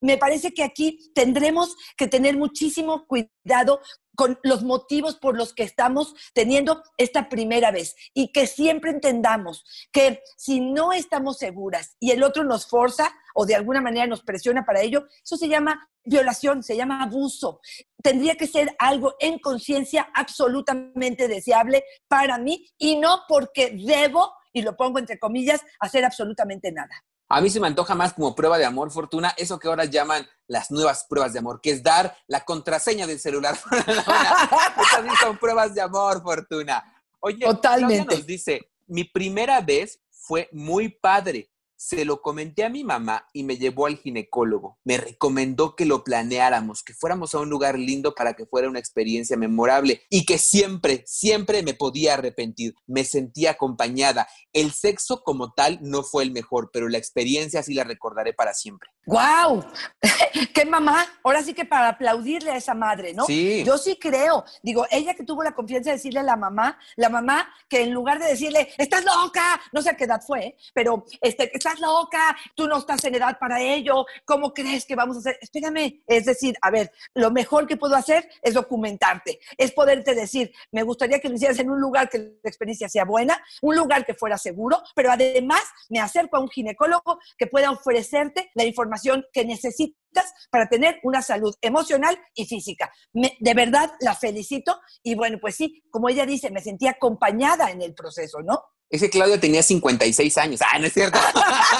Me 0.00 0.16
parece 0.16 0.52
que 0.52 0.62
aquí 0.62 1.10
tendremos 1.14 1.76
que 1.96 2.06
tener 2.06 2.36
muchísimo 2.36 3.06
cuidado 3.06 3.80
con 4.18 4.36
los 4.42 4.64
motivos 4.64 5.14
por 5.14 5.36
los 5.36 5.54
que 5.54 5.62
estamos 5.62 6.12
teniendo 6.34 6.82
esta 6.96 7.28
primera 7.28 7.70
vez 7.70 7.94
y 8.14 8.32
que 8.32 8.48
siempre 8.48 8.90
entendamos 8.90 9.64
que 9.92 10.22
si 10.36 10.60
no 10.60 10.92
estamos 10.92 11.38
seguras 11.38 11.94
y 12.00 12.10
el 12.10 12.24
otro 12.24 12.42
nos 12.42 12.66
forza 12.66 13.14
o 13.32 13.46
de 13.46 13.54
alguna 13.54 13.80
manera 13.80 14.08
nos 14.08 14.24
presiona 14.24 14.64
para 14.64 14.80
ello, 14.80 15.06
eso 15.22 15.36
se 15.36 15.46
llama 15.46 15.88
violación, 16.04 16.64
se 16.64 16.76
llama 16.76 17.04
abuso. 17.04 17.60
Tendría 18.02 18.34
que 18.34 18.48
ser 18.48 18.74
algo 18.80 19.14
en 19.20 19.38
conciencia 19.38 20.08
absolutamente 20.12 21.28
deseable 21.28 21.84
para 22.08 22.38
mí 22.38 22.66
y 22.76 22.96
no 22.96 23.20
porque 23.28 23.70
debo, 23.70 24.32
y 24.52 24.62
lo 24.62 24.76
pongo 24.76 24.98
entre 24.98 25.20
comillas, 25.20 25.60
hacer 25.78 26.04
absolutamente 26.04 26.72
nada. 26.72 27.04
A 27.30 27.40
mí 27.40 27.50
se 27.50 27.60
me 27.60 27.66
antoja 27.66 27.94
más 27.94 28.14
como 28.14 28.34
prueba 28.34 28.56
de 28.56 28.64
amor, 28.64 28.90
Fortuna, 28.90 29.34
eso 29.36 29.58
que 29.58 29.68
ahora 29.68 29.84
llaman 29.84 30.26
las 30.46 30.70
nuevas 30.70 31.04
pruebas 31.08 31.34
de 31.34 31.40
amor, 31.40 31.60
que 31.60 31.70
es 31.70 31.82
dar 31.82 32.16
la 32.26 32.44
contraseña 32.44 33.06
del 33.06 33.20
celular. 33.20 33.58
Estas 33.70 35.18
son 35.20 35.36
pruebas 35.36 35.74
de 35.74 35.82
amor, 35.82 36.22
Fortuna. 36.22 36.82
Oye, 37.20 37.44
Totalmente. 37.44 38.16
nos 38.16 38.26
dice, 38.26 38.70
mi 38.86 39.04
primera 39.04 39.60
vez 39.60 40.00
fue 40.10 40.48
muy 40.52 40.88
padre. 40.88 41.50
Se 41.80 42.04
lo 42.04 42.22
comenté 42.22 42.64
a 42.64 42.70
mi 42.70 42.82
mamá 42.82 43.28
y 43.32 43.44
me 43.44 43.56
llevó 43.56 43.86
al 43.86 43.98
ginecólogo. 43.98 44.80
Me 44.82 44.96
recomendó 44.96 45.76
que 45.76 45.84
lo 45.84 46.02
planeáramos, 46.02 46.82
que 46.82 46.92
fuéramos 46.92 47.34
a 47.34 47.38
un 47.38 47.50
lugar 47.50 47.78
lindo 47.78 48.16
para 48.16 48.34
que 48.34 48.46
fuera 48.46 48.68
una 48.68 48.80
experiencia 48.80 49.36
memorable 49.36 50.02
y 50.10 50.26
que 50.26 50.38
siempre, 50.38 51.04
siempre 51.06 51.62
me 51.62 51.74
podía 51.74 52.14
arrepentir. 52.14 52.74
Me 52.88 53.04
sentía 53.04 53.52
acompañada. 53.52 54.26
El 54.52 54.72
sexo 54.72 55.22
como 55.22 55.52
tal 55.52 55.78
no 55.80 56.02
fue 56.02 56.24
el 56.24 56.32
mejor, 56.32 56.70
pero 56.72 56.88
la 56.88 56.98
experiencia 56.98 57.62
sí 57.62 57.74
la 57.74 57.84
recordaré 57.84 58.32
para 58.32 58.54
siempre. 58.54 58.90
¡Guau! 59.08 59.64
¡Qué 60.54 60.66
mamá! 60.66 61.06
Ahora 61.24 61.42
sí 61.42 61.54
que 61.54 61.64
para 61.64 61.88
aplaudirle 61.88 62.50
a 62.50 62.56
esa 62.58 62.74
madre, 62.74 63.14
¿no? 63.14 63.24
Sí. 63.24 63.64
Yo 63.64 63.78
sí 63.78 63.96
creo. 63.98 64.44
Digo, 64.62 64.86
ella 64.90 65.14
que 65.14 65.24
tuvo 65.24 65.42
la 65.42 65.54
confianza 65.54 65.88
de 65.88 65.96
decirle 65.96 66.20
a 66.20 66.22
la 66.22 66.36
mamá, 66.36 66.78
la 66.96 67.08
mamá 67.08 67.48
que 67.70 67.84
en 67.84 67.92
lugar 67.92 68.18
de 68.18 68.26
decirle, 68.26 68.68
estás 68.76 69.06
loca, 69.06 69.58
no 69.72 69.80
sé 69.80 69.88
a 69.88 69.96
qué 69.96 70.04
edad 70.04 70.20
fue, 70.20 70.58
pero 70.74 71.06
este, 71.22 71.50
estás 71.56 71.80
loca, 71.80 72.36
tú 72.54 72.68
no 72.68 72.76
estás 72.76 73.02
en 73.04 73.14
edad 73.14 73.38
para 73.38 73.62
ello, 73.62 74.04
¿cómo 74.26 74.52
crees 74.52 74.84
que 74.84 74.94
vamos 74.94 75.16
a 75.16 75.20
hacer? 75.20 75.38
Espérame, 75.40 76.02
es 76.06 76.26
decir, 76.26 76.54
a 76.60 76.70
ver, 76.70 76.92
lo 77.14 77.30
mejor 77.30 77.66
que 77.66 77.78
puedo 77.78 77.96
hacer 77.96 78.28
es 78.42 78.52
documentarte, 78.52 79.40
es 79.56 79.72
poderte 79.72 80.14
decir, 80.14 80.52
me 80.70 80.82
gustaría 80.82 81.18
que 81.18 81.30
lo 81.30 81.36
hicieras 81.36 81.58
en 81.60 81.70
un 81.70 81.80
lugar 81.80 82.10
que 82.10 82.18
la 82.18 82.28
experiencia 82.44 82.90
sea 82.90 83.06
buena, 83.06 83.42
un 83.62 83.74
lugar 83.74 84.04
que 84.04 84.12
fuera 84.12 84.36
seguro, 84.36 84.82
pero 84.94 85.10
además 85.10 85.62
me 85.88 85.98
acerco 85.98 86.36
a 86.36 86.40
un 86.40 86.48
ginecólogo 86.50 87.20
que 87.38 87.46
pueda 87.46 87.70
ofrecerte 87.70 88.50
la 88.52 88.64
información 88.64 88.97
que 89.32 89.44
necesitas 89.44 90.32
para 90.50 90.68
tener 90.68 90.98
una 91.02 91.22
salud 91.22 91.54
emocional 91.60 92.18
y 92.34 92.46
física. 92.46 92.92
de 93.12 93.54
verdad 93.54 93.92
la 94.00 94.14
felicito 94.14 94.78
y 95.02 95.14
bueno, 95.14 95.38
pues 95.40 95.56
sí, 95.56 95.82
como 95.90 96.08
ella 96.08 96.26
dice, 96.26 96.50
me 96.50 96.62
sentí 96.62 96.86
acompañada 96.86 97.70
en 97.70 97.82
el 97.82 97.94
proceso, 97.94 98.40
¿no? 98.42 98.62
Ese 98.90 99.10
Claudio 99.10 99.38
tenía 99.38 99.62
56 99.62 100.38
años. 100.38 100.60
Ah, 100.62 100.78
no 100.78 100.86
es 100.86 100.94
cierto. 100.94 101.18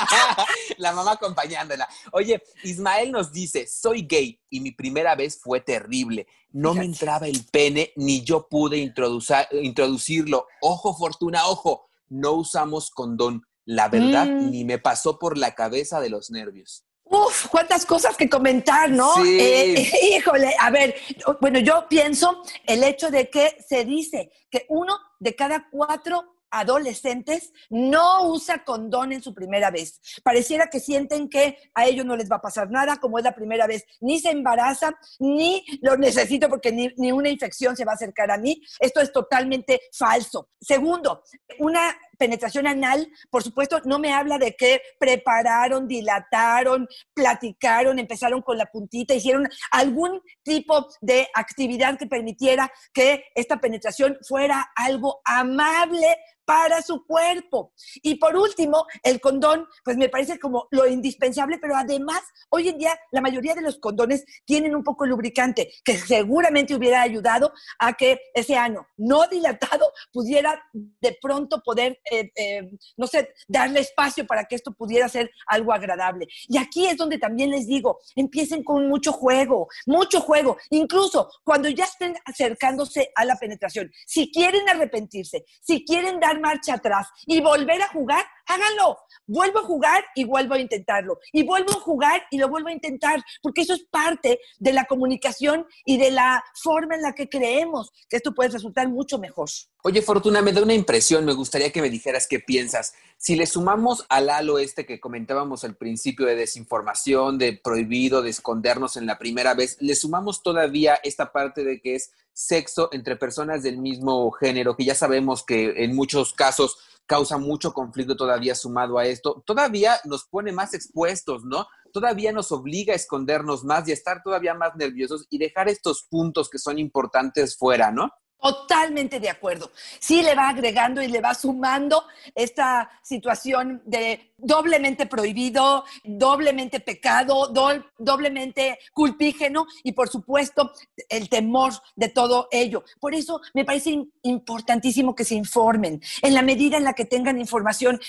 la 0.76 0.92
mamá 0.92 1.12
acompañándola. 1.12 1.88
Oye, 2.12 2.42
Ismael 2.64 3.12
nos 3.12 3.32
dice, 3.32 3.66
soy 3.66 4.02
gay 4.02 4.38
y 4.50 4.60
mi 4.60 4.72
primera 4.72 5.14
vez 5.14 5.40
fue 5.42 5.60
terrible. 5.60 6.26
No 6.50 6.74
me 6.74 6.84
entraba 6.84 7.26
el 7.26 7.46
pene 7.50 7.92
ni 7.96 8.22
yo 8.22 8.46
pude 8.48 8.76
introducirlo. 8.76 10.46
Ojo, 10.60 10.94
Fortuna, 10.94 11.46
ojo, 11.46 11.88
no 12.08 12.32
usamos 12.32 12.90
condón. 12.90 13.42
La 13.64 13.88
verdad, 13.88 14.26
mm. 14.26 14.50
ni 14.50 14.64
me 14.64 14.78
pasó 14.78 15.18
por 15.18 15.38
la 15.38 15.54
cabeza 15.54 16.00
de 16.00 16.10
los 16.10 16.30
nervios. 16.30 16.84
Uf, 17.10 17.46
cuántas 17.48 17.86
cosas 17.86 18.16
que 18.16 18.28
comentar, 18.28 18.90
¿no? 18.90 19.14
Sí. 19.16 19.38
Eh, 19.40 19.90
híjole, 20.16 20.54
a 20.58 20.70
ver, 20.70 20.94
bueno, 21.40 21.58
yo 21.58 21.86
pienso 21.88 22.42
el 22.66 22.84
hecho 22.84 23.10
de 23.10 23.30
que 23.30 23.56
se 23.66 23.84
dice 23.84 24.30
que 24.50 24.66
uno 24.68 24.98
de 25.18 25.34
cada 25.34 25.68
cuatro 25.70 26.34
adolescentes 26.50 27.52
no 27.68 28.28
usa 28.28 28.64
condón 28.64 29.12
en 29.12 29.22
su 29.22 29.34
primera 29.34 29.70
vez. 29.70 30.00
Pareciera 30.22 30.68
que 30.68 30.80
sienten 30.80 31.28
que 31.28 31.58
a 31.74 31.86
ellos 31.86 32.06
no 32.06 32.16
les 32.16 32.30
va 32.30 32.36
a 32.36 32.42
pasar 32.42 32.70
nada, 32.70 32.98
como 32.98 33.18
es 33.18 33.24
la 33.24 33.34
primera 33.34 33.66
vez. 33.66 33.84
Ni 34.00 34.18
se 34.18 34.30
embaraza, 34.30 34.98
ni 35.18 35.64
lo 35.82 35.96
necesito 35.96 36.48
porque 36.48 36.72
ni, 36.72 36.88
ni 36.96 37.12
una 37.12 37.28
infección 37.28 37.76
se 37.76 37.84
va 37.84 37.92
a 37.92 37.96
acercar 37.96 38.30
a 38.30 38.38
mí. 38.38 38.62
Esto 38.80 39.00
es 39.00 39.12
totalmente 39.12 39.80
falso. 39.92 40.50
Segundo, 40.60 41.22
una 41.58 41.96
penetración 42.18 42.66
anal, 42.66 43.08
por 43.30 43.42
supuesto, 43.42 43.80
no 43.84 43.98
me 43.98 44.12
habla 44.12 44.38
de 44.38 44.56
que 44.56 44.82
prepararon, 44.98 45.88
dilataron, 45.88 46.88
platicaron, 47.14 47.98
empezaron 47.98 48.42
con 48.42 48.58
la 48.58 48.66
puntita, 48.66 49.14
hicieron 49.14 49.48
algún 49.70 50.20
tipo 50.42 50.88
de 51.00 51.28
actividad 51.34 51.98
que 51.98 52.06
permitiera 52.06 52.70
que 52.92 53.24
esta 53.34 53.58
penetración 53.58 54.18
fuera 54.22 54.70
algo 54.74 55.20
amable 55.24 56.16
para 56.48 56.80
su 56.80 57.04
cuerpo. 57.04 57.74
Y 57.96 58.14
por 58.14 58.34
último, 58.34 58.86
el 59.02 59.20
condón, 59.20 59.66
pues 59.84 59.98
me 59.98 60.08
parece 60.08 60.38
como 60.38 60.66
lo 60.70 60.86
indispensable, 60.86 61.58
pero 61.58 61.76
además, 61.76 62.22
hoy 62.48 62.70
en 62.70 62.78
día 62.78 62.98
la 63.10 63.20
mayoría 63.20 63.54
de 63.54 63.60
los 63.60 63.78
condones 63.78 64.24
tienen 64.46 64.74
un 64.74 64.82
poco 64.82 65.04
lubricante, 65.04 65.70
que 65.84 65.98
seguramente 65.98 66.74
hubiera 66.74 67.02
ayudado 67.02 67.52
a 67.78 67.92
que 67.92 68.18
ese 68.32 68.56
ano 68.56 68.86
no 68.96 69.26
dilatado 69.26 69.92
pudiera 70.10 70.58
de 70.72 71.18
pronto 71.20 71.60
poder, 71.62 72.00
eh, 72.10 72.30
eh, 72.36 72.70
no 72.96 73.06
sé, 73.06 73.32
darle 73.46 73.80
espacio 73.80 74.26
para 74.26 74.44
que 74.44 74.56
esto 74.56 74.72
pudiera 74.72 75.08
ser 75.08 75.30
algo 75.46 75.72
agradable. 75.72 76.26
Y 76.48 76.58
aquí 76.58 76.86
es 76.86 76.96
donde 76.96 77.18
también 77.18 77.50
les 77.50 77.66
digo, 77.66 78.00
empiecen 78.16 78.62
con 78.62 78.88
mucho 78.88 79.12
juego, 79.12 79.68
mucho 79.86 80.20
juego, 80.20 80.56
incluso 80.70 81.30
cuando 81.44 81.68
ya 81.68 81.84
estén 81.84 82.14
acercándose 82.24 83.10
a 83.14 83.24
la 83.24 83.36
penetración. 83.36 83.90
Si 84.06 84.30
quieren 84.30 84.68
arrepentirse, 84.68 85.44
si 85.60 85.84
quieren 85.84 86.20
dar 86.20 86.40
marcha 86.40 86.74
atrás 86.74 87.08
y 87.26 87.40
volver 87.40 87.82
a 87.82 87.88
jugar, 87.88 88.24
háganlo. 88.46 88.98
Vuelvo 89.26 89.60
a 89.60 89.62
jugar 89.62 90.04
y 90.14 90.24
vuelvo 90.24 90.54
a 90.54 90.60
intentarlo. 90.60 91.18
Y 91.32 91.44
vuelvo 91.44 91.72
a 91.72 91.80
jugar 91.80 92.22
y 92.30 92.38
lo 92.38 92.48
vuelvo 92.48 92.68
a 92.68 92.72
intentar, 92.72 93.22
porque 93.42 93.62
eso 93.62 93.74
es 93.74 93.84
parte 93.90 94.40
de 94.58 94.72
la 94.72 94.84
comunicación 94.86 95.66
y 95.84 95.98
de 95.98 96.10
la 96.10 96.42
forma 96.54 96.94
en 96.94 97.02
la 97.02 97.14
que 97.14 97.28
creemos 97.28 97.92
que 98.08 98.16
esto 98.16 98.34
puede 98.34 98.50
resultar 98.50 98.88
mucho 98.88 99.18
mejor. 99.18 99.48
Oye, 99.84 100.02
Fortuna, 100.02 100.42
me 100.42 100.52
da 100.52 100.62
una 100.62 100.74
impresión, 100.74 101.24
me 101.24 101.32
gustaría 101.32 101.70
que 101.70 101.80
me 101.80 101.88
dijeras 101.98 102.26
qué 102.28 102.40
piensas. 102.40 102.94
Si 103.16 103.36
le 103.36 103.46
sumamos 103.46 104.06
al 104.08 104.30
halo 104.30 104.58
este 104.58 104.86
que 104.86 105.00
comentábamos 105.00 105.64
al 105.64 105.76
principio 105.76 106.26
de 106.26 106.36
desinformación, 106.36 107.36
de 107.36 107.52
prohibido, 107.52 108.22
de 108.22 108.30
escondernos 108.30 108.96
en 108.96 109.06
la 109.06 109.18
primera 109.18 109.54
vez, 109.54 109.76
le 109.80 109.94
sumamos 109.94 110.42
todavía 110.42 110.98
esta 111.02 111.32
parte 111.32 111.64
de 111.64 111.80
que 111.80 111.96
es 111.96 112.12
sexo 112.32 112.88
entre 112.92 113.16
personas 113.16 113.62
del 113.62 113.78
mismo 113.78 114.30
género, 114.30 114.76
que 114.76 114.84
ya 114.84 114.94
sabemos 114.94 115.44
que 115.44 115.84
en 115.84 115.96
muchos 115.96 116.32
casos 116.32 116.78
causa 117.06 117.38
mucho 117.38 117.72
conflicto 117.72 118.16
todavía 118.16 118.54
sumado 118.54 118.98
a 118.98 119.06
esto, 119.06 119.42
todavía 119.44 119.98
nos 120.04 120.26
pone 120.26 120.52
más 120.52 120.74
expuestos, 120.74 121.42
¿no? 121.42 121.66
Todavía 121.92 122.32
nos 122.32 122.52
obliga 122.52 122.92
a 122.92 122.96
escondernos 122.96 123.64
más 123.64 123.88
y 123.88 123.90
a 123.90 123.94
estar 123.94 124.22
todavía 124.22 124.54
más 124.54 124.76
nerviosos 124.76 125.26
y 125.30 125.38
dejar 125.38 125.68
estos 125.68 126.04
puntos 126.08 126.50
que 126.50 126.58
son 126.58 126.78
importantes 126.78 127.56
fuera, 127.56 127.90
¿no? 127.90 128.12
Totalmente 128.40 129.18
de 129.18 129.28
acuerdo. 129.28 129.72
Sí 129.98 130.22
le 130.22 130.34
va 130.34 130.48
agregando 130.48 131.02
y 131.02 131.08
le 131.08 131.20
va 131.20 131.34
sumando 131.34 132.04
esta 132.34 132.88
situación 133.02 133.82
de 133.84 134.32
doblemente 134.36 135.06
prohibido, 135.06 135.84
doblemente 136.04 136.78
pecado, 136.78 137.52
doblemente 137.98 138.78
culpígeno 138.92 139.66
y 139.82 139.92
por 139.92 140.08
supuesto 140.08 140.72
el 141.08 141.28
temor 141.28 141.72
de 141.96 142.08
todo 142.10 142.48
ello. 142.52 142.84
Por 143.00 143.14
eso 143.14 143.40
me 143.54 143.64
parece 143.64 144.04
importantísimo 144.22 145.16
que 145.16 145.24
se 145.24 145.34
informen. 145.34 146.00
En 146.22 146.34
la 146.34 146.42
medida 146.42 146.76
en 146.76 146.84
la 146.84 146.92
que 146.92 147.04
tengan 147.04 147.38
información, 147.38 148.00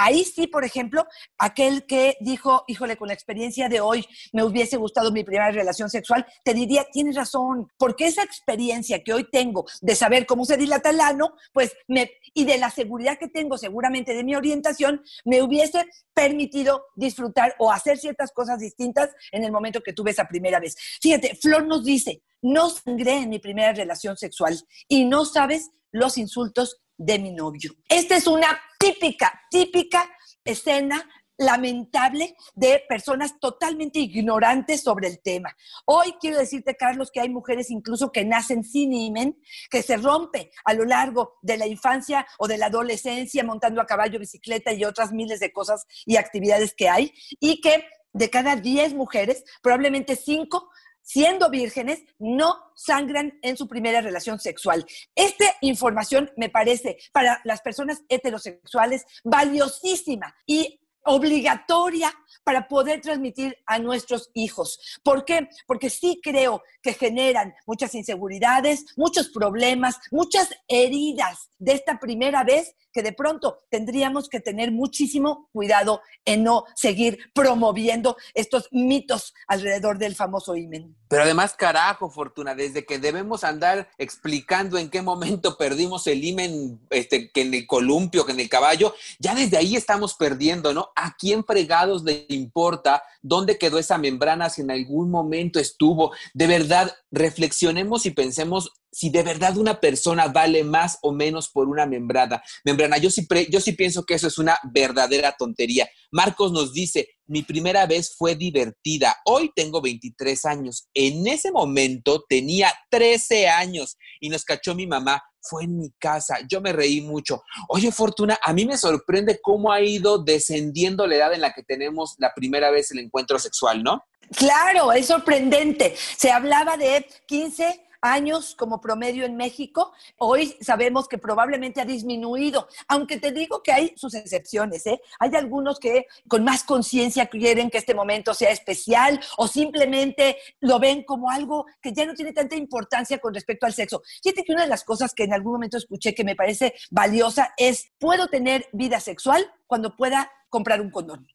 Ahí 0.00 0.24
sí, 0.24 0.46
por 0.46 0.64
ejemplo, 0.64 1.08
aquel 1.38 1.84
que 1.84 2.16
dijo, 2.20 2.62
híjole, 2.68 2.96
con 2.96 3.08
la 3.08 3.14
experiencia 3.14 3.68
de 3.68 3.80
hoy 3.80 4.06
me 4.32 4.44
hubiese 4.44 4.76
gustado 4.76 5.10
mi 5.10 5.24
primera 5.24 5.50
relación 5.50 5.90
sexual, 5.90 6.24
te 6.44 6.54
diría, 6.54 6.86
tienes 6.92 7.16
razón, 7.16 7.66
porque 7.76 8.06
esa 8.06 8.22
experiencia 8.22 9.02
que 9.02 9.12
hoy 9.12 9.28
tengo 9.28 9.64
de 9.80 9.96
saber 9.96 10.24
cómo 10.24 10.44
se 10.44 10.56
dilata 10.56 10.90
el 10.90 11.00
ano, 11.00 11.32
pues 11.52 11.76
me, 11.88 12.12
y 12.32 12.44
de 12.44 12.58
la 12.58 12.70
seguridad 12.70 13.18
que 13.18 13.26
tengo 13.26 13.58
seguramente 13.58 14.14
de 14.14 14.22
mi 14.22 14.36
orientación, 14.36 15.02
me 15.24 15.42
hubiese 15.42 15.84
permitido 16.14 16.84
disfrutar 16.94 17.56
o 17.58 17.72
hacer 17.72 17.98
ciertas 17.98 18.30
cosas 18.30 18.60
distintas 18.60 19.10
en 19.32 19.42
el 19.42 19.50
momento 19.50 19.80
que 19.80 19.94
tuve 19.94 20.12
esa 20.12 20.28
primera 20.28 20.60
vez. 20.60 20.76
Fíjate, 21.02 21.34
Flor 21.42 21.66
nos 21.66 21.84
dice, 21.84 22.22
no 22.40 22.70
sangré 22.70 23.14
en 23.22 23.30
mi 23.30 23.40
primera 23.40 23.72
relación 23.72 24.16
sexual 24.16 24.60
y 24.86 25.06
no 25.06 25.24
sabes 25.24 25.72
los 25.90 26.18
insultos 26.18 26.80
de 26.98 27.18
mi 27.18 27.30
novio. 27.30 27.72
Esta 27.88 28.16
es 28.16 28.26
una 28.26 28.60
típica, 28.78 29.40
típica 29.50 30.04
escena 30.44 31.08
lamentable 31.38 32.34
de 32.56 32.82
personas 32.88 33.38
totalmente 33.38 34.00
ignorantes 34.00 34.82
sobre 34.82 35.06
el 35.06 35.22
tema. 35.22 35.56
Hoy 35.86 36.14
quiero 36.20 36.36
decirte, 36.36 36.76
Carlos, 36.76 37.10
que 37.12 37.20
hay 37.20 37.28
mujeres 37.28 37.70
incluso 37.70 38.10
que 38.10 38.24
nacen 38.24 38.64
sin 38.64 38.92
imen, 38.92 39.40
que 39.70 39.82
se 39.82 39.96
rompe 39.96 40.50
a 40.64 40.74
lo 40.74 40.84
largo 40.84 41.38
de 41.42 41.56
la 41.56 41.68
infancia 41.68 42.26
o 42.38 42.48
de 42.48 42.58
la 42.58 42.66
adolescencia 42.66 43.44
montando 43.44 43.80
a 43.80 43.86
caballo, 43.86 44.18
bicicleta 44.18 44.72
y 44.72 44.84
otras 44.84 45.12
miles 45.12 45.38
de 45.38 45.52
cosas 45.52 45.86
y 46.04 46.16
actividades 46.16 46.74
que 46.74 46.88
hay, 46.88 47.14
y 47.38 47.60
que 47.60 47.84
de 48.12 48.30
cada 48.30 48.56
10 48.56 48.94
mujeres, 48.94 49.44
probablemente 49.62 50.16
5 50.16 50.70
siendo 51.08 51.48
vírgenes, 51.48 52.04
no 52.18 52.54
sangran 52.74 53.38
en 53.40 53.56
su 53.56 53.66
primera 53.66 54.02
relación 54.02 54.38
sexual. 54.38 54.84
Esta 55.14 55.46
información 55.62 56.30
me 56.36 56.50
parece 56.50 56.98
para 57.12 57.40
las 57.44 57.62
personas 57.62 58.02
heterosexuales 58.10 59.06
valiosísima 59.24 60.36
y 60.44 60.78
obligatoria 61.04 62.12
para 62.44 62.68
poder 62.68 63.00
transmitir 63.00 63.56
a 63.64 63.78
nuestros 63.78 64.30
hijos. 64.34 65.00
¿Por 65.02 65.24
qué? 65.24 65.48
Porque 65.66 65.88
sí 65.88 66.20
creo 66.22 66.62
que 66.82 66.92
generan 66.92 67.54
muchas 67.66 67.94
inseguridades, 67.94 68.84
muchos 68.96 69.30
problemas, 69.30 69.98
muchas 70.10 70.50
heridas 70.68 71.48
de 71.58 71.72
esta 71.72 71.98
primera 71.98 72.44
vez 72.44 72.74
que 72.98 73.02
de 73.04 73.12
pronto 73.12 73.60
tendríamos 73.70 74.28
que 74.28 74.40
tener 74.40 74.72
muchísimo 74.72 75.48
cuidado 75.52 76.02
en 76.24 76.42
no 76.42 76.64
seguir 76.74 77.30
promoviendo 77.32 78.16
estos 78.34 78.66
mitos 78.72 79.34
alrededor 79.46 79.98
del 79.98 80.16
famoso 80.16 80.56
imen. 80.56 80.96
Pero 81.06 81.22
además, 81.22 81.54
carajo, 81.56 82.10
Fortuna, 82.10 82.56
desde 82.56 82.84
que 82.84 82.98
debemos 82.98 83.44
andar 83.44 83.88
explicando 83.98 84.78
en 84.78 84.90
qué 84.90 85.00
momento 85.00 85.56
perdimos 85.56 86.08
el 86.08 86.24
imen, 86.24 86.80
este, 86.90 87.30
que 87.30 87.42
en 87.42 87.54
el 87.54 87.68
columpio, 87.68 88.26
que 88.26 88.32
en 88.32 88.40
el 88.40 88.48
caballo, 88.48 88.92
ya 89.20 89.36
desde 89.36 89.58
ahí 89.58 89.76
estamos 89.76 90.14
perdiendo, 90.14 90.74
¿no? 90.74 90.90
¿A 90.96 91.14
quién 91.16 91.44
fregados 91.44 92.02
le 92.02 92.26
importa 92.30 93.04
dónde 93.22 93.58
quedó 93.58 93.78
esa 93.78 93.96
membrana 93.96 94.50
si 94.50 94.62
en 94.62 94.72
algún 94.72 95.08
momento 95.08 95.60
estuvo? 95.60 96.10
De 96.34 96.48
verdad, 96.48 96.92
reflexionemos 97.12 98.06
y 98.06 98.10
pensemos 98.10 98.72
si 98.90 99.10
de 99.10 99.22
verdad 99.22 99.56
una 99.56 99.80
persona 99.80 100.28
vale 100.28 100.64
más 100.64 100.98
o 101.02 101.12
menos 101.12 101.50
por 101.50 101.68
una 101.68 101.86
membrana. 101.86 102.42
Membrana, 102.64 102.98
yo 102.98 103.10
sí, 103.10 103.26
yo 103.50 103.60
sí 103.60 103.72
pienso 103.72 104.04
que 104.04 104.14
eso 104.14 104.28
es 104.28 104.38
una 104.38 104.58
verdadera 104.72 105.34
tontería. 105.38 105.88
Marcos 106.10 106.52
nos 106.52 106.72
dice, 106.72 107.08
mi 107.26 107.42
primera 107.42 107.86
vez 107.86 108.14
fue 108.16 108.34
divertida. 108.34 109.16
Hoy 109.24 109.52
tengo 109.54 109.80
23 109.82 110.44
años. 110.46 110.88
En 110.94 111.26
ese 111.26 111.52
momento 111.52 112.24
tenía 112.28 112.72
13 112.90 113.48
años 113.48 113.98
y 114.20 114.30
nos 114.30 114.44
cachó 114.44 114.74
mi 114.74 114.86
mamá. 114.86 115.22
Fue 115.40 115.64
en 115.64 115.78
mi 115.78 115.90
casa. 115.98 116.38
Yo 116.48 116.60
me 116.60 116.72
reí 116.72 117.00
mucho. 117.00 117.42
Oye, 117.68 117.92
Fortuna, 117.92 118.38
a 118.42 118.52
mí 118.52 118.66
me 118.66 118.76
sorprende 118.76 119.38
cómo 119.42 119.72
ha 119.72 119.80
ido 119.80 120.18
descendiendo 120.18 121.06
la 121.06 121.16
edad 121.16 121.34
en 121.34 121.42
la 121.42 121.52
que 121.52 121.62
tenemos 121.62 122.14
la 122.18 122.32
primera 122.34 122.70
vez 122.70 122.90
el 122.90 122.98
encuentro 122.98 123.38
sexual, 123.38 123.82
¿no? 123.82 124.02
Claro, 124.36 124.92
es 124.92 125.06
sorprendente. 125.06 125.94
Se 126.16 126.30
hablaba 126.30 126.76
de 126.76 127.06
15 127.26 127.87
años 128.00 128.54
como 128.54 128.80
promedio 128.80 129.24
en 129.24 129.36
México, 129.36 129.92
hoy 130.18 130.56
sabemos 130.60 131.08
que 131.08 131.18
probablemente 131.18 131.80
ha 131.80 131.84
disminuido, 131.84 132.68
aunque 132.88 133.18
te 133.18 133.32
digo 133.32 133.62
que 133.62 133.72
hay 133.72 133.92
sus 133.96 134.14
excepciones, 134.14 134.86
¿eh? 134.86 135.00
Hay 135.18 135.34
algunos 135.34 135.78
que 135.78 136.06
con 136.26 136.44
más 136.44 136.64
conciencia 136.64 137.26
quieren 137.26 137.70
que 137.70 137.78
este 137.78 137.94
momento 137.94 138.34
sea 138.34 138.50
especial 138.50 139.20
o 139.36 139.48
simplemente 139.48 140.38
lo 140.60 140.78
ven 140.78 141.02
como 141.04 141.30
algo 141.30 141.66
que 141.80 141.92
ya 141.92 142.06
no 142.06 142.14
tiene 142.14 142.32
tanta 142.32 142.56
importancia 142.56 143.18
con 143.18 143.34
respecto 143.34 143.66
al 143.66 143.74
sexo. 143.74 144.02
Fíjate 144.22 144.44
que 144.44 144.52
una 144.52 144.62
de 144.62 144.68
las 144.68 144.84
cosas 144.84 145.14
que 145.14 145.24
en 145.24 145.32
algún 145.32 145.52
momento 145.52 145.76
escuché 145.76 146.14
que 146.14 146.24
me 146.24 146.36
parece 146.36 146.74
valiosa 146.90 147.54
es, 147.56 147.90
¿puedo 147.98 148.28
tener 148.28 148.68
vida 148.72 149.00
sexual 149.00 149.50
cuando 149.66 149.96
pueda 149.96 150.30
comprar 150.48 150.80
un 150.80 150.90
condón. 150.90 151.26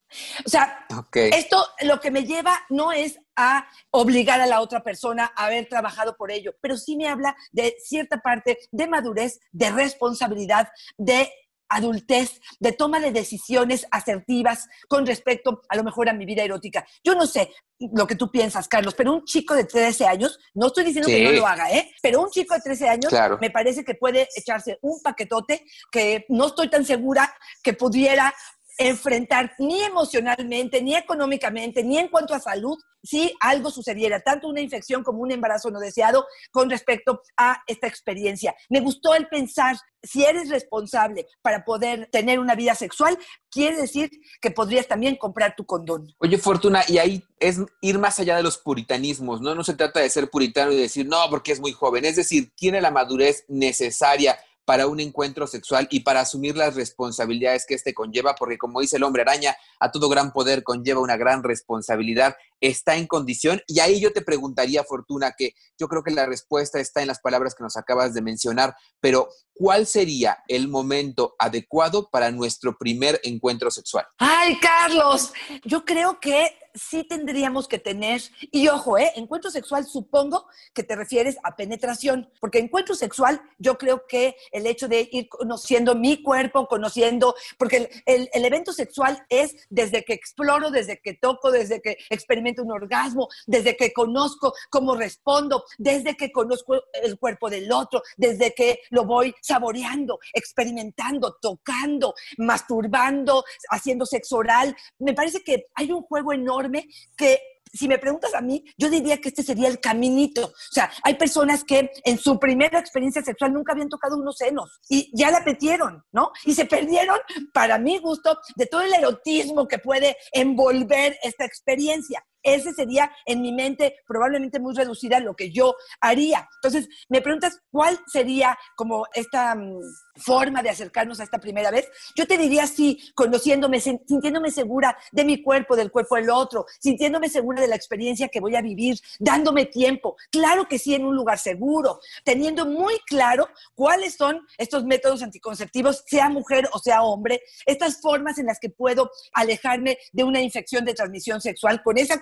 O 0.45 0.49
sea, 0.49 0.85
esto 1.13 1.65
lo 1.81 1.99
que 1.99 2.11
me 2.11 2.25
lleva 2.25 2.59
no 2.69 2.91
es 2.91 3.19
a 3.35 3.67
obligar 3.91 4.41
a 4.41 4.47
la 4.47 4.61
otra 4.61 4.83
persona 4.83 5.31
a 5.35 5.45
haber 5.45 5.67
trabajado 5.67 6.15
por 6.15 6.31
ello, 6.31 6.55
pero 6.61 6.77
sí 6.77 6.95
me 6.95 7.07
habla 7.07 7.35
de 7.51 7.75
cierta 7.83 8.17
parte 8.19 8.59
de 8.71 8.87
madurez, 8.87 9.39
de 9.51 9.71
responsabilidad, 9.71 10.69
de 10.97 11.31
adultez, 11.69 12.39
de 12.59 12.71
toma 12.71 12.99
de 12.99 13.11
decisiones 13.11 13.87
asertivas 13.91 14.67
con 14.87 15.05
respecto 15.05 15.61
a 15.67 15.75
lo 15.75 15.83
mejor 15.83 16.09
a 16.09 16.13
mi 16.13 16.25
vida 16.25 16.43
erótica. 16.43 16.85
Yo 17.03 17.15
no 17.15 17.25
sé 17.25 17.51
lo 17.79 18.07
que 18.07 18.15
tú 18.15 18.31
piensas, 18.31 18.67
Carlos, 18.67 18.93
pero 18.95 19.13
un 19.13 19.25
chico 19.25 19.55
de 19.55 19.65
13 19.65 20.05
años, 20.05 20.39
no 20.53 20.67
estoy 20.67 20.85
diciendo 20.85 21.07
que 21.07 21.23
no 21.23 21.31
lo 21.31 21.47
haga, 21.47 21.71
¿eh? 21.71 21.91
Pero 22.01 22.21
un 22.21 22.29
chico 22.29 22.53
de 22.53 22.61
13 22.61 22.89
años 22.89 23.13
me 23.41 23.49
parece 23.49 23.83
que 23.83 23.95
puede 23.95 24.27
echarse 24.35 24.77
un 24.81 25.01
paquetote 25.01 25.65
que 25.91 26.25
no 26.29 26.47
estoy 26.47 26.69
tan 26.69 26.85
segura 26.85 27.35
que 27.61 27.73
pudiera 27.73 28.33
enfrentar 28.77 29.53
ni 29.59 29.81
emocionalmente, 29.81 30.81
ni 30.81 30.95
económicamente, 30.95 31.83
ni 31.83 31.97
en 31.97 32.07
cuanto 32.07 32.33
a 32.33 32.39
salud, 32.39 32.77
si 33.03 33.33
algo 33.41 33.69
sucediera, 33.69 34.21
tanto 34.21 34.47
una 34.47 34.61
infección 34.61 35.03
como 35.03 35.19
un 35.19 35.31
embarazo 35.31 35.69
no 35.69 35.79
deseado 35.79 36.25
con 36.51 36.69
respecto 36.69 37.21
a 37.37 37.61
esta 37.67 37.87
experiencia. 37.87 38.55
Me 38.69 38.79
gustó 38.79 39.13
el 39.13 39.27
pensar, 39.27 39.77
si 40.01 40.23
eres 40.23 40.49
responsable 40.49 41.27
para 41.41 41.65
poder 41.65 42.09
tener 42.11 42.39
una 42.39 42.55
vida 42.55 42.75
sexual, 42.75 43.17
quiere 43.51 43.77
decir 43.77 44.09
que 44.41 44.51
podrías 44.51 44.87
también 44.87 45.17
comprar 45.17 45.55
tu 45.55 45.65
condón. 45.65 46.13
Oye, 46.19 46.37
Fortuna, 46.37 46.83
y 46.87 46.97
ahí 46.97 47.23
es 47.39 47.59
ir 47.81 47.99
más 47.99 48.19
allá 48.19 48.37
de 48.37 48.43
los 48.43 48.57
puritanismos, 48.57 49.41
¿no? 49.41 49.53
No 49.53 49.63
se 49.63 49.73
trata 49.73 49.99
de 49.99 50.09
ser 50.09 50.29
puritano 50.29 50.71
y 50.71 50.77
decir, 50.77 51.05
no, 51.05 51.17
porque 51.29 51.51
es 51.51 51.59
muy 51.59 51.73
joven, 51.73 52.05
es 52.05 52.15
decir, 52.15 52.51
tiene 52.55 52.81
la 52.81 52.91
madurez 52.91 53.43
necesaria 53.49 54.37
para 54.65 54.87
un 54.87 54.99
encuentro 54.99 55.47
sexual 55.47 55.87
y 55.91 56.01
para 56.01 56.21
asumir 56.21 56.55
las 56.55 56.75
responsabilidades 56.75 57.65
que 57.67 57.73
éste 57.73 57.93
conlleva, 57.93 58.35
porque 58.35 58.57
como 58.57 58.81
dice 58.81 58.97
el 58.97 59.03
hombre 59.03 59.23
araña, 59.23 59.55
a 59.79 59.91
todo 59.91 60.09
gran 60.09 60.31
poder 60.31 60.63
conlleva 60.63 61.01
una 61.01 61.17
gran 61.17 61.43
responsabilidad, 61.43 62.35
está 62.63 62.95
en 62.95 63.07
condición. 63.07 63.61
Y 63.67 63.81
ahí 63.81 63.99
yo 63.99 64.13
te 64.13 64.21
preguntaría, 64.21 64.83
Fortuna, 64.85 65.33
que 65.37 65.53
yo 65.77 65.87
creo 65.89 66.01
que 66.01 66.11
la 66.11 66.25
respuesta 66.25 66.79
está 66.79 67.01
en 67.01 67.07
las 67.09 67.19
palabras 67.19 67.55
que 67.55 67.63
nos 67.63 67.75
acabas 67.75 68.13
de 68.13 68.21
mencionar, 68.21 68.73
pero 69.01 69.27
¿cuál 69.53 69.85
sería 69.85 70.37
el 70.47 70.69
momento 70.69 71.35
adecuado 71.39 72.09
para 72.09 72.31
nuestro 72.31 72.77
primer 72.77 73.19
encuentro 73.23 73.69
sexual? 73.69 74.05
Ay, 74.17 74.57
Carlos, 74.61 75.33
yo 75.65 75.83
creo 75.83 76.19
que 76.21 76.57
sí 76.73 77.03
tendríamos 77.03 77.67
que 77.67 77.77
tener, 77.77 78.21
y 78.51 78.67
ojo, 78.67 78.97
¿eh? 78.97 79.11
encuentro 79.15 79.51
sexual 79.51 79.85
supongo 79.85 80.47
que 80.73 80.83
te 80.83 80.95
refieres 80.95 81.37
a 81.43 81.55
penetración, 81.55 82.29
porque 82.39 82.59
encuentro 82.59 82.95
sexual 82.95 83.41
yo 83.59 83.77
creo 83.77 84.07
que 84.07 84.35
el 84.51 84.65
hecho 84.65 84.87
de 84.87 85.07
ir 85.11 85.29
conociendo 85.29 85.95
mi 85.95 86.23
cuerpo, 86.23 86.67
conociendo, 86.67 87.35
porque 87.57 87.89
el, 88.05 88.29
el, 88.33 88.45
evento 88.45 88.73
sexual 88.73 89.23
es 89.29 89.55
desde 89.69 90.03
que 90.03 90.13
exploro, 90.13 90.71
desde 90.71 90.99
que 90.99 91.13
toco, 91.13 91.51
desde 91.51 91.81
que 91.81 91.97
experimento 92.09 92.52
un 92.61 92.71
orgasmo, 92.71 93.27
desde 93.45 93.75
que 93.75 93.91
conozco 93.93 94.53
cómo 94.69 94.95
respondo, 94.95 95.63
desde 95.77 96.15
que 96.15 96.31
conozco 96.31 96.75
el 96.93 97.17
cuerpo 97.17 97.49
del 97.49 97.71
otro, 97.71 98.01
desde 98.17 98.53
que 98.53 98.79
lo 98.89 99.05
voy 99.05 99.33
saboreando, 99.41 100.19
experimentando, 100.33 101.37
tocando, 101.41 102.13
masturbando, 102.37 103.43
haciendo 103.69 104.05
sexo 104.05 104.37
oral. 104.37 104.75
Me 104.99 105.13
parece 105.13 105.43
que 105.43 105.65
hay 105.75 105.91
un 105.91 106.03
juego 106.03 106.33
enorme 106.33 106.87
que 107.17 107.39
si 107.73 107.87
me 107.87 107.97
preguntas 107.97 108.33
a 108.35 108.41
mí, 108.41 108.63
yo 108.77 108.89
diría 108.89 109.17
que 109.17 109.29
este 109.29 109.41
sería 109.41 109.67
el 109.67 109.79
caminito. 109.79 110.45
O 110.45 110.71
sea, 110.71 110.91
hay 111.03 111.15
personas 111.15 111.63
que 111.63 111.89
en 112.05 112.19
su 112.19 112.39
primera 112.39 112.79
experiencia 112.79 113.23
sexual 113.23 113.51
nunca 113.51 113.73
habían 113.73 113.89
tocado 113.89 114.15
unos 114.15 114.37
senos 114.37 114.79
y 114.87 115.09
ya 115.13 115.31
la 115.31 115.41
metieron, 115.41 116.03
¿no? 116.11 116.31
Y 116.45 116.53
se 116.53 116.65
perdieron, 116.65 117.17
para 117.51 117.79
mi 117.79 117.97
gusto, 117.97 118.37
de 118.55 118.67
todo 118.67 118.81
el 118.81 118.93
erotismo 118.93 119.67
que 119.67 119.79
puede 119.79 120.15
envolver 120.31 121.17
esta 121.23 121.45
experiencia. 121.45 122.23
Ese 122.43 122.73
sería 122.73 123.11
en 123.25 123.41
mi 123.41 123.51
mente 123.51 123.95
probablemente 124.07 124.59
muy 124.59 124.75
reducida 124.75 125.19
lo 125.19 125.35
que 125.35 125.51
yo 125.51 125.75
haría. 126.01 126.47
Entonces, 126.55 126.89
me 127.09 127.21
preguntas 127.21 127.59
cuál 127.71 127.99
sería 128.07 128.57
como 128.75 129.05
esta 129.13 129.55
mm, 129.55 129.79
forma 130.17 130.61
de 130.61 130.69
acercarnos 130.69 131.19
a 131.19 131.23
esta 131.23 131.39
primera 131.39 131.71
vez. 131.71 131.89
Yo 132.15 132.27
te 132.27 132.37
diría 132.37 132.67
sí, 132.67 132.99
conociéndome, 133.15 133.79
sintiéndome 133.79 134.51
segura 134.51 134.97
de 135.11 135.25
mi 135.25 135.41
cuerpo, 135.41 135.75
del 135.75 135.91
cuerpo 135.91 136.15
del 136.15 136.29
otro, 136.29 136.65
sintiéndome 136.79 137.29
segura 137.29 137.61
de 137.61 137.67
la 137.67 137.75
experiencia 137.75 138.27
que 138.27 138.39
voy 138.39 138.55
a 138.55 138.61
vivir, 138.61 138.97
dándome 139.19 139.65
tiempo. 139.65 140.15
Claro 140.31 140.67
que 140.67 140.79
sí, 140.79 140.93
en 140.93 141.05
un 141.05 141.15
lugar 141.15 141.39
seguro, 141.39 141.99
teniendo 142.23 142.65
muy 142.65 142.99
claro 143.05 143.47
cuáles 143.75 144.15
son 144.15 144.45
estos 144.57 144.83
métodos 144.85 145.23
anticonceptivos, 145.23 146.03
sea 146.05 146.29
mujer 146.29 146.69
o 146.73 146.79
sea 146.79 147.03
hombre, 147.03 147.41
estas 147.65 148.01
formas 148.01 148.37
en 148.37 148.47
las 148.47 148.59
que 148.59 148.69
puedo 148.69 149.09
alejarme 149.33 149.97
de 150.11 150.23
una 150.23 150.41
infección 150.41 150.85
de 150.85 150.93
transmisión 150.93 151.41
sexual 151.41 151.81
con 151.83 151.97
esa 151.97 152.21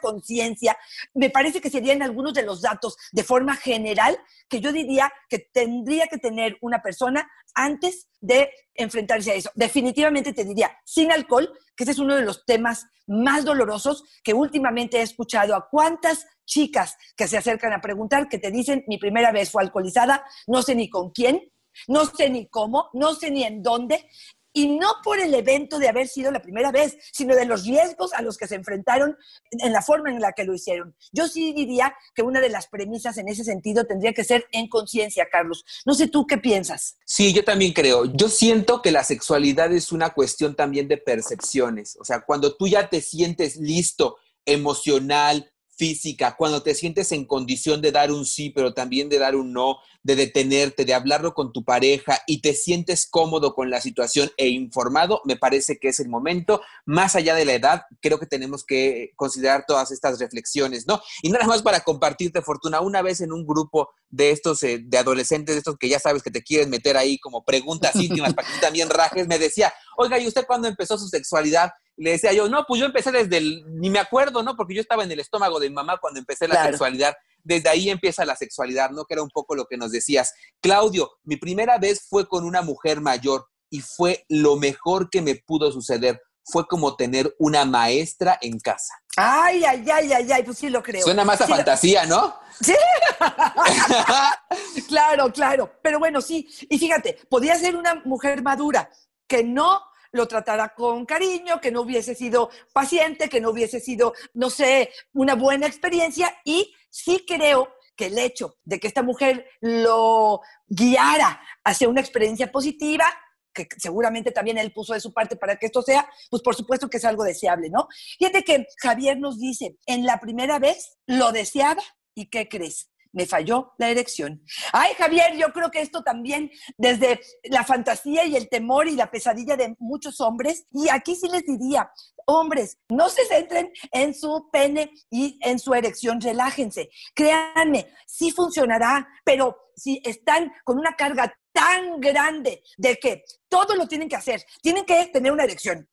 me 1.13 1.29
parece 1.29 1.61
que 1.61 1.69
serían 1.69 2.01
algunos 2.01 2.33
de 2.33 2.43
los 2.43 2.61
datos 2.61 2.97
de 3.11 3.23
forma 3.23 3.55
general 3.55 4.17
que 4.49 4.59
yo 4.59 4.71
diría 4.71 5.11
que 5.29 5.39
tendría 5.39 6.07
que 6.07 6.17
tener 6.17 6.57
una 6.61 6.81
persona 6.81 7.29
antes 7.53 8.07
de 8.19 8.49
enfrentarse 8.73 9.31
a 9.31 9.35
eso. 9.35 9.51
Definitivamente 9.55 10.33
te 10.33 10.45
diría, 10.45 10.71
sin 10.85 11.11
alcohol, 11.11 11.51
que 11.75 11.83
ese 11.83 11.91
es 11.91 11.99
uno 11.99 12.15
de 12.15 12.25
los 12.25 12.45
temas 12.45 12.85
más 13.07 13.43
dolorosos 13.43 14.03
que 14.23 14.33
últimamente 14.33 14.99
he 14.99 15.01
escuchado 15.01 15.55
a 15.55 15.67
cuántas 15.69 16.25
chicas 16.45 16.97
que 17.15 17.27
se 17.27 17.37
acercan 17.37 17.73
a 17.73 17.81
preguntar 17.81 18.27
que 18.29 18.37
te 18.37 18.51
dicen, 18.51 18.83
mi 18.87 18.97
primera 18.97 19.31
vez 19.31 19.51
fue 19.51 19.63
alcoholizada, 19.63 20.23
no 20.47 20.61
sé 20.61 20.75
ni 20.75 20.89
con 20.89 21.11
quién, 21.11 21.51
no 21.87 22.05
sé 22.05 22.29
ni 22.29 22.47
cómo, 22.47 22.89
no 22.93 23.13
sé 23.13 23.31
ni 23.31 23.43
en 23.43 23.61
dónde, 23.61 24.09
y 24.53 24.67
no 24.67 24.95
por 25.03 25.19
el 25.19 25.33
evento 25.33 25.79
de 25.79 25.89
haber 25.89 26.07
sido 26.07 26.31
la 26.31 26.41
primera 26.41 26.71
vez, 26.71 26.97
sino 27.11 27.35
de 27.35 27.45
los 27.45 27.65
riesgos 27.65 28.13
a 28.13 28.21
los 28.21 28.37
que 28.37 28.47
se 28.47 28.55
enfrentaron 28.55 29.17
en 29.51 29.73
la 29.73 29.81
forma 29.81 30.09
en 30.09 30.19
la 30.19 30.33
que 30.33 30.43
lo 30.43 30.53
hicieron. 30.53 30.95
Yo 31.11 31.27
sí 31.27 31.53
diría 31.53 31.95
que 32.13 32.21
una 32.21 32.41
de 32.41 32.49
las 32.49 32.67
premisas 32.67 33.17
en 33.17 33.27
ese 33.27 33.43
sentido 33.43 33.85
tendría 33.85 34.13
que 34.13 34.23
ser 34.23 34.45
en 34.51 34.67
conciencia, 34.67 35.27
Carlos. 35.31 35.65
No 35.85 35.93
sé 35.93 36.07
tú 36.07 36.25
qué 36.27 36.37
piensas. 36.37 36.97
Sí, 37.05 37.33
yo 37.33 37.43
también 37.43 37.73
creo. 37.73 38.05
Yo 38.05 38.29
siento 38.29 38.81
que 38.81 38.91
la 38.91 39.03
sexualidad 39.03 39.71
es 39.73 39.91
una 39.91 40.11
cuestión 40.11 40.55
también 40.55 40.87
de 40.87 40.97
percepciones. 40.97 41.97
O 41.99 42.05
sea, 42.05 42.21
cuando 42.21 42.55
tú 42.55 42.67
ya 42.67 42.89
te 42.89 43.01
sientes 43.01 43.57
listo 43.57 44.17
emocional, 44.45 45.50
física, 45.81 46.35
cuando 46.37 46.61
te 46.61 46.75
sientes 46.75 47.11
en 47.11 47.25
condición 47.25 47.81
de 47.81 47.91
dar 47.91 48.11
un 48.11 48.23
sí, 48.23 48.51
pero 48.51 48.71
también 48.71 49.09
de 49.09 49.17
dar 49.17 49.35
un 49.35 49.51
no, 49.51 49.79
de 50.03 50.15
detenerte, 50.15 50.85
de 50.85 50.93
hablarlo 50.93 51.33
con 51.33 51.51
tu 51.51 51.63
pareja 51.63 52.19
y 52.27 52.39
te 52.39 52.53
sientes 52.53 53.07
cómodo 53.09 53.55
con 53.55 53.71
la 53.71 53.81
situación 53.81 54.29
e 54.37 54.49
informado, 54.49 55.23
me 55.25 55.37
parece 55.37 55.79
que 55.79 55.87
es 55.87 55.99
el 55.99 56.07
momento. 56.07 56.61
Más 56.85 57.15
allá 57.15 57.33
de 57.33 57.45
la 57.45 57.53
edad, 57.53 57.81
creo 57.99 58.19
que 58.19 58.27
tenemos 58.27 58.63
que 58.63 59.13
considerar 59.15 59.65
todas 59.67 59.89
estas 59.89 60.19
reflexiones, 60.19 60.85
¿no? 60.85 61.01
Y 61.23 61.31
nada 61.31 61.47
más 61.47 61.63
para 61.63 61.79
compartirte, 61.79 62.43
Fortuna, 62.43 62.81
una 62.81 63.01
vez 63.01 63.19
en 63.21 63.33
un 63.33 63.43
grupo 63.43 63.89
de 64.11 64.29
estos, 64.29 64.61
eh, 64.61 64.81
de 64.83 64.97
adolescentes, 64.99 65.55
de 65.55 65.59
estos 65.59 65.79
que 65.79 65.89
ya 65.89 65.97
sabes 65.97 66.21
que 66.21 66.29
te 66.29 66.43
quieren 66.43 66.69
meter 66.69 66.95
ahí 66.95 67.17
como 67.17 67.43
preguntas 67.43 67.95
íntimas 67.95 68.35
para 68.35 68.47
que 68.47 68.53
tú 68.53 68.59
también 68.61 68.87
rajes, 68.87 69.27
me 69.27 69.39
decía, 69.39 69.73
oiga, 69.97 70.19
¿y 70.19 70.27
usted 70.27 70.45
cuándo 70.45 70.67
empezó 70.67 70.95
su 70.99 71.07
sexualidad? 71.07 71.71
Le 71.97 72.11
decía 72.11 72.33
yo, 72.33 72.49
no, 72.49 72.65
pues 72.67 72.79
yo 72.79 72.85
empecé 72.85 73.11
desde 73.11 73.37
el, 73.37 73.63
ni 73.79 73.89
me 73.89 73.99
acuerdo, 73.99 74.43
¿no? 74.43 74.55
Porque 74.55 74.73
yo 74.73 74.81
estaba 74.81 75.03
en 75.03 75.11
el 75.11 75.19
estómago 75.19 75.59
de 75.59 75.69
mi 75.69 75.75
mamá 75.75 75.97
cuando 75.99 76.19
empecé 76.19 76.47
la 76.47 76.63
sexualidad. 76.65 77.13
Desde 77.43 77.69
ahí 77.69 77.89
empieza 77.89 78.25
la 78.25 78.35
sexualidad, 78.35 78.91
¿no? 78.91 79.05
Que 79.05 79.15
era 79.15 79.23
un 79.23 79.29
poco 79.29 79.55
lo 79.55 79.65
que 79.65 79.77
nos 79.77 79.91
decías. 79.91 80.33
Claudio, 80.61 81.11
mi 81.23 81.37
primera 81.37 81.77
vez 81.77 82.05
fue 82.07 82.27
con 82.27 82.45
una 82.45 82.61
mujer 82.61 83.01
mayor 83.01 83.47
y 83.69 83.81
fue 83.81 84.25
lo 84.29 84.57
mejor 84.57 85.09
que 85.09 85.21
me 85.21 85.35
pudo 85.35 85.71
suceder. 85.71 86.21
Fue 86.43 86.65
como 86.67 86.95
tener 86.95 87.35
una 87.37 87.65
maestra 87.65 88.37
en 88.41 88.59
casa. 88.59 88.93
Ay, 89.15 89.63
ay, 89.63 89.85
ay, 89.91 90.11
ay, 90.11 90.31
ay, 90.31 90.43
pues 90.43 90.57
sí 90.57 90.69
lo 90.69 90.81
creo. 90.81 91.03
Suena 91.03 91.23
más 91.23 91.39
a 91.41 91.47
fantasía, 91.47 92.05
¿no? 92.05 92.35
Sí. 92.59 92.73
claro, 94.87 95.31
claro. 95.31 95.71
Pero 95.83 95.99
bueno, 95.99 96.19
sí. 96.19 96.47
Y 96.67 96.79
fíjate, 96.79 97.19
podía 97.29 97.55
ser 97.57 97.75
una 97.75 98.01
mujer 98.05 98.41
madura 98.41 98.89
que 99.27 99.43
no 99.43 99.81
lo 100.11 100.27
tratara 100.27 100.73
con 100.75 101.05
cariño, 101.05 101.59
que 101.61 101.71
no 101.71 101.81
hubiese 101.81 102.15
sido 102.15 102.49
paciente, 102.73 103.29
que 103.29 103.41
no 103.41 103.51
hubiese 103.51 103.79
sido, 103.79 104.13
no 104.33 104.49
sé, 104.49 104.91
una 105.13 105.35
buena 105.35 105.67
experiencia. 105.67 106.35
Y 106.43 106.73
sí 106.89 107.23
creo 107.27 107.73
que 107.95 108.07
el 108.07 108.17
hecho 108.17 108.55
de 108.63 108.79
que 108.79 108.87
esta 108.87 109.03
mujer 109.03 109.45
lo 109.59 110.41
guiara 110.67 111.41
hacia 111.63 111.89
una 111.89 112.01
experiencia 112.01 112.51
positiva, 112.51 113.05
que 113.53 113.67
seguramente 113.77 114.31
también 114.31 114.57
él 114.57 114.71
puso 114.71 114.93
de 114.93 115.01
su 115.01 115.13
parte 115.13 115.35
para 115.35 115.57
que 115.57 115.65
esto 115.65 115.81
sea, 115.81 116.09
pues 116.29 116.41
por 116.41 116.55
supuesto 116.55 116.89
que 116.89 116.97
es 116.97 117.05
algo 117.05 117.23
deseable, 117.23 117.69
¿no? 117.69 117.87
Fíjate 118.17 118.43
que 118.43 118.65
Javier 118.77 119.19
nos 119.19 119.39
dice, 119.39 119.77
en 119.85 120.05
la 120.05 120.19
primera 120.19 120.57
vez 120.59 120.97
lo 121.05 121.31
deseaba 121.31 121.83
y 122.15 122.29
¿qué 122.29 122.47
crees? 122.47 122.89
Me 123.13 123.25
falló 123.25 123.73
la 123.77 123.89
erección. 123.89 124.43
Ay, 124.71 124.93
Javier, 124.97 125.35
yo 125.37 125.51
creo 125.53 125.71
que 125.71 125.81
esto 125.81 126.03
también 126.03 126.51
desde 126.77 127.21
la 127.43 127.63
fantasía 127.63 128.25
y 128.25 128.35
el 128.35 128.49
temor 128.49 128.87
y 128.87 128.95
la 128.95 129.11
pesadilla 129.11 129.55
de 129.55 129.75
muchos 129.79 130.21
hombres, 130.21 130.65
y 130.71 130.89
aquí 130.89 131.15
sí 131.15 131.27
les 131.29 131.45
diría, 131.45 131.91
hombres, 132.25 132.77
no 132.89 133.09
se 133.09 133.25
centren 133.25 133.71
en 133.91 134.13
su 134.13 134.49
pene 134.51 134.91
y 135.09 135.39
en 135.41 135.59
su 135.59 135.73
erección, 135.73 136.21
relájense. 136.21 136.89
Créanme, 137.13 137.87
sí 138.05 138.31
funcionará, 138.31 139.07
pero 139.23 139.57
si 139.75 140.01
están 140.03 140.51
con 140.63 140.77
una 140.77 140.95
carga 140.95 141.33
tan 141.51 141.99
grande 141.99 142.63
de 142.77 142.97
que 142.97 143.25
todo 143.49 143.75
lo 143.75 143.87
tienen 143.87 144.07
que 144.07 144.15
hacer, 144.15 144.43
tienen 144.61 144.85
que 144.85 145.07
tener 145.07 145.31
una 145.31 145.43
erección, 145.43 145.89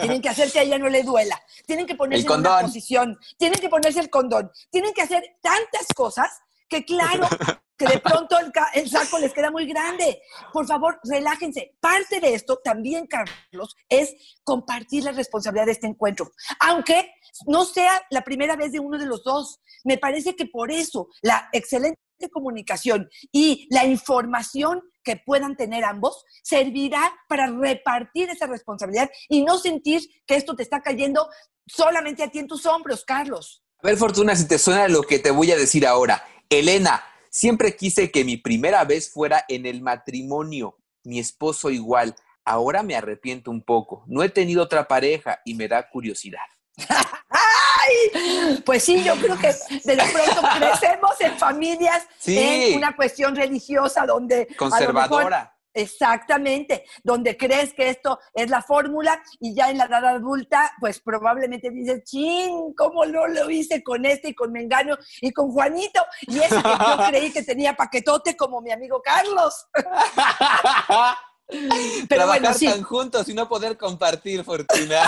tienen 0.00 0.20
que 0.20 0.28
hacer 0.28 0.50
que 0.50 0.58
a 0.58 0.62
ella 0.62 0.78
no 0.78 0.88
le 0.88 1.02
duela. 1.02 1.40
Tienen 1.66 1.86
que 1.86 1.94
ponerse 1.94 2.26
en 2.26 2.32
una 2.32 2.60
posición. 2.60 3.18
Tienen 3.38 3.60
que 3.60 3.68
ponerse 3.68 4.00
el 4.00 4.10
condón. 4.10 4.50
Tienen 4.70 4.92
que 4.92 5.02
hacer 5.02 5.36
tantas 5.40 5.86
cosas 5.94 6.28
que 6.74 6.84
claro, 6.84 7.28
que 7.76 7.86
de 7.86 7.98
pronto 8.00 8.36
el, 8.74 8.90
saco 8.90 9.18
les 9.18 9.32
queda 9.32 9.50
muy 9.50 9.66
grande. 9.66 10.20
Por 10.52 10.66
favor, 10.66 10.98
relájense. 11.04 11.76
Parte 11.80 12.18
de 12.18 12.34
esto 12.34 12.60
también, 12.62 13.06
Carlos, 13.06 13.76
es 13.88 14.14
compartir 14.42 15.04
la 15.04 15.12
responsabilidad 15.12 15.66
de 15.66 15.72
este 15.72 15.86
encuentro. 15.86 16.32
Aunque 16.58 17.12
no 17.46 17.64
sea 17.64 18.02
la 18.10 18.22
primera 18.22 18.56
vez 18.56 18.72
de 18.72 18.80
uno 18.80 18.98
de 18.98 19.06
los 19.06 19.22
dos. 19.22 19.60
Me 19.84 19.98
parece 19.98 20.34
que 20.34 20.46
por 20.46 20.70
eso 20.70 21.08
la 21.22 21.48
excelente 21.52 21.98
comunicación 22.32 23.08
y 23.30 23.68
la 23.70 23.84
información 23.84 24.82
que 25.02 25.16
puedan 25.16 25.56
tener 25.56 25.84
ambos 25.84 26.24
servirá 26.42 27.12
para 27.28 27.48
repartir 27.48 28.30
esa 28.30 28.46
responsabilidad 28.46 29.10
y 29.28 29.44
no 29.44 29.58
sentir 29.58 30.00
que 30.26 30.36
esto 30.36 30.56
te 30.56 30.62
está 30.62 30.80
cayendo 30.80 31.28
solamente 31.66 32.22
a 32.22 32.30
ti 32.30 32.38
en 32.38 32.46
tus 32.46 32.64
hombros, 32.64 33.04
Carlos. 33.04 33.62
A 33.82 33.88
ver, 33.88 33.98
Fortuna, 33.98 34.34
si 34.34 34.48
te 34.48 34.58
suena 34.58 34.88
lo 34.88 35.02
que 35.02 35.18
te 35.18 35.30
voy 35.30 35.50
a 35.52 35.56
decir 35.56 35.86
ahora. 35.86 36.24
Elena, 36.48 37.02
siempre 37.30 37.76
quise 37.76 38.10
que 38.10 38.24
mi 38.24 38.36
primera 38.36 38.84
vez 38.84 39.10
fuera 39.10 39.44
en 39.48 39.66
el 39.66 39.82
matrimonio, 39.82 40.78
mi 41.02 41.18
esposo 41.18 41.70
igual. 41.70 42.14
Ahora 42.44 42.82
me 42.82 42.94
arrepiento 42.94 43.50
un 43.50 43.62
poco. 43.62 44.04
No 44.06 44.22
he 44.22 44.28
tenido 44.28 44.62
otra 44.62 44.86
pareja 44.86 45.40
y 45.44 45.54
me 45.54 45.66
da 45.66 45.88
curiosidad. 45.88 46.44
¡Ay! 46.88 48.62
Pues 48.64 48.84
sí, 48.84 49.02
yo 49.02 49.14
creo 49.16 49.38
que 49.38 49.48
de 49.84 49.96
pronto 49.96 50.42
crecemos 50.58 51.20
en 51.20 51.38
familias 51.38 52.06
en 52.26 52.76
una 52.76 52.94
cuestión 52.94 53.34
religiosa 53.34 54.06
donde 54.06 54.48
conservadora. 54.56 55.53
Exactamente, 55.74 56.84
donde 57.02 57.36
crees 57.36 57.74
que 57.74 57.88
esto 57.88 58.20
es 58.32 58.48
la 58.48 58.62
fórmula 58.62 59.20
y 59.40 59.54
ya 59.54 59.70
en 59.70 59.78
la 59.78 59.86
edad 59.86 60.06
adulta, 60.06 60.72
pues 60.78 61.00
probablemente 61.00 61.70
dices, 61.70 62.04
ching, 62.04 62.74
¿cómo 62.74 63.04
no 63.04 63.26
lo 63.26 63.50
hice 63.50 63.82
con 63.82 64.06
este 64.06 64.28
y 64.28 64.34
con 64.34 64.52
Mengano 64.52 64.96
y 65.20 65.32
con 65.32 65.50
Juanito? 65.50 66.00
Y 66.22 66.38
ese 66.38 66.62
que 66.62 66.62
yo 66.62 66.96
creí 67.08 67.32
que 67.32 67.42
tenía 67.42 67.74
paquetote 67.74 68.36
como 68.36 68.60
mi 68.60 68.70
amigo 68.70 69.02
Carlos. 69.02 69.66
Pero 72.08 72.26
bueno, 72.26 72.54
sí. 72.54 72.66
juntos 72.82 73.28
y 73.28 73.34
no 73.34 73.48
poder 73.48 73.76
compartir 73.76 74.44
fortuna. 74.44 75.02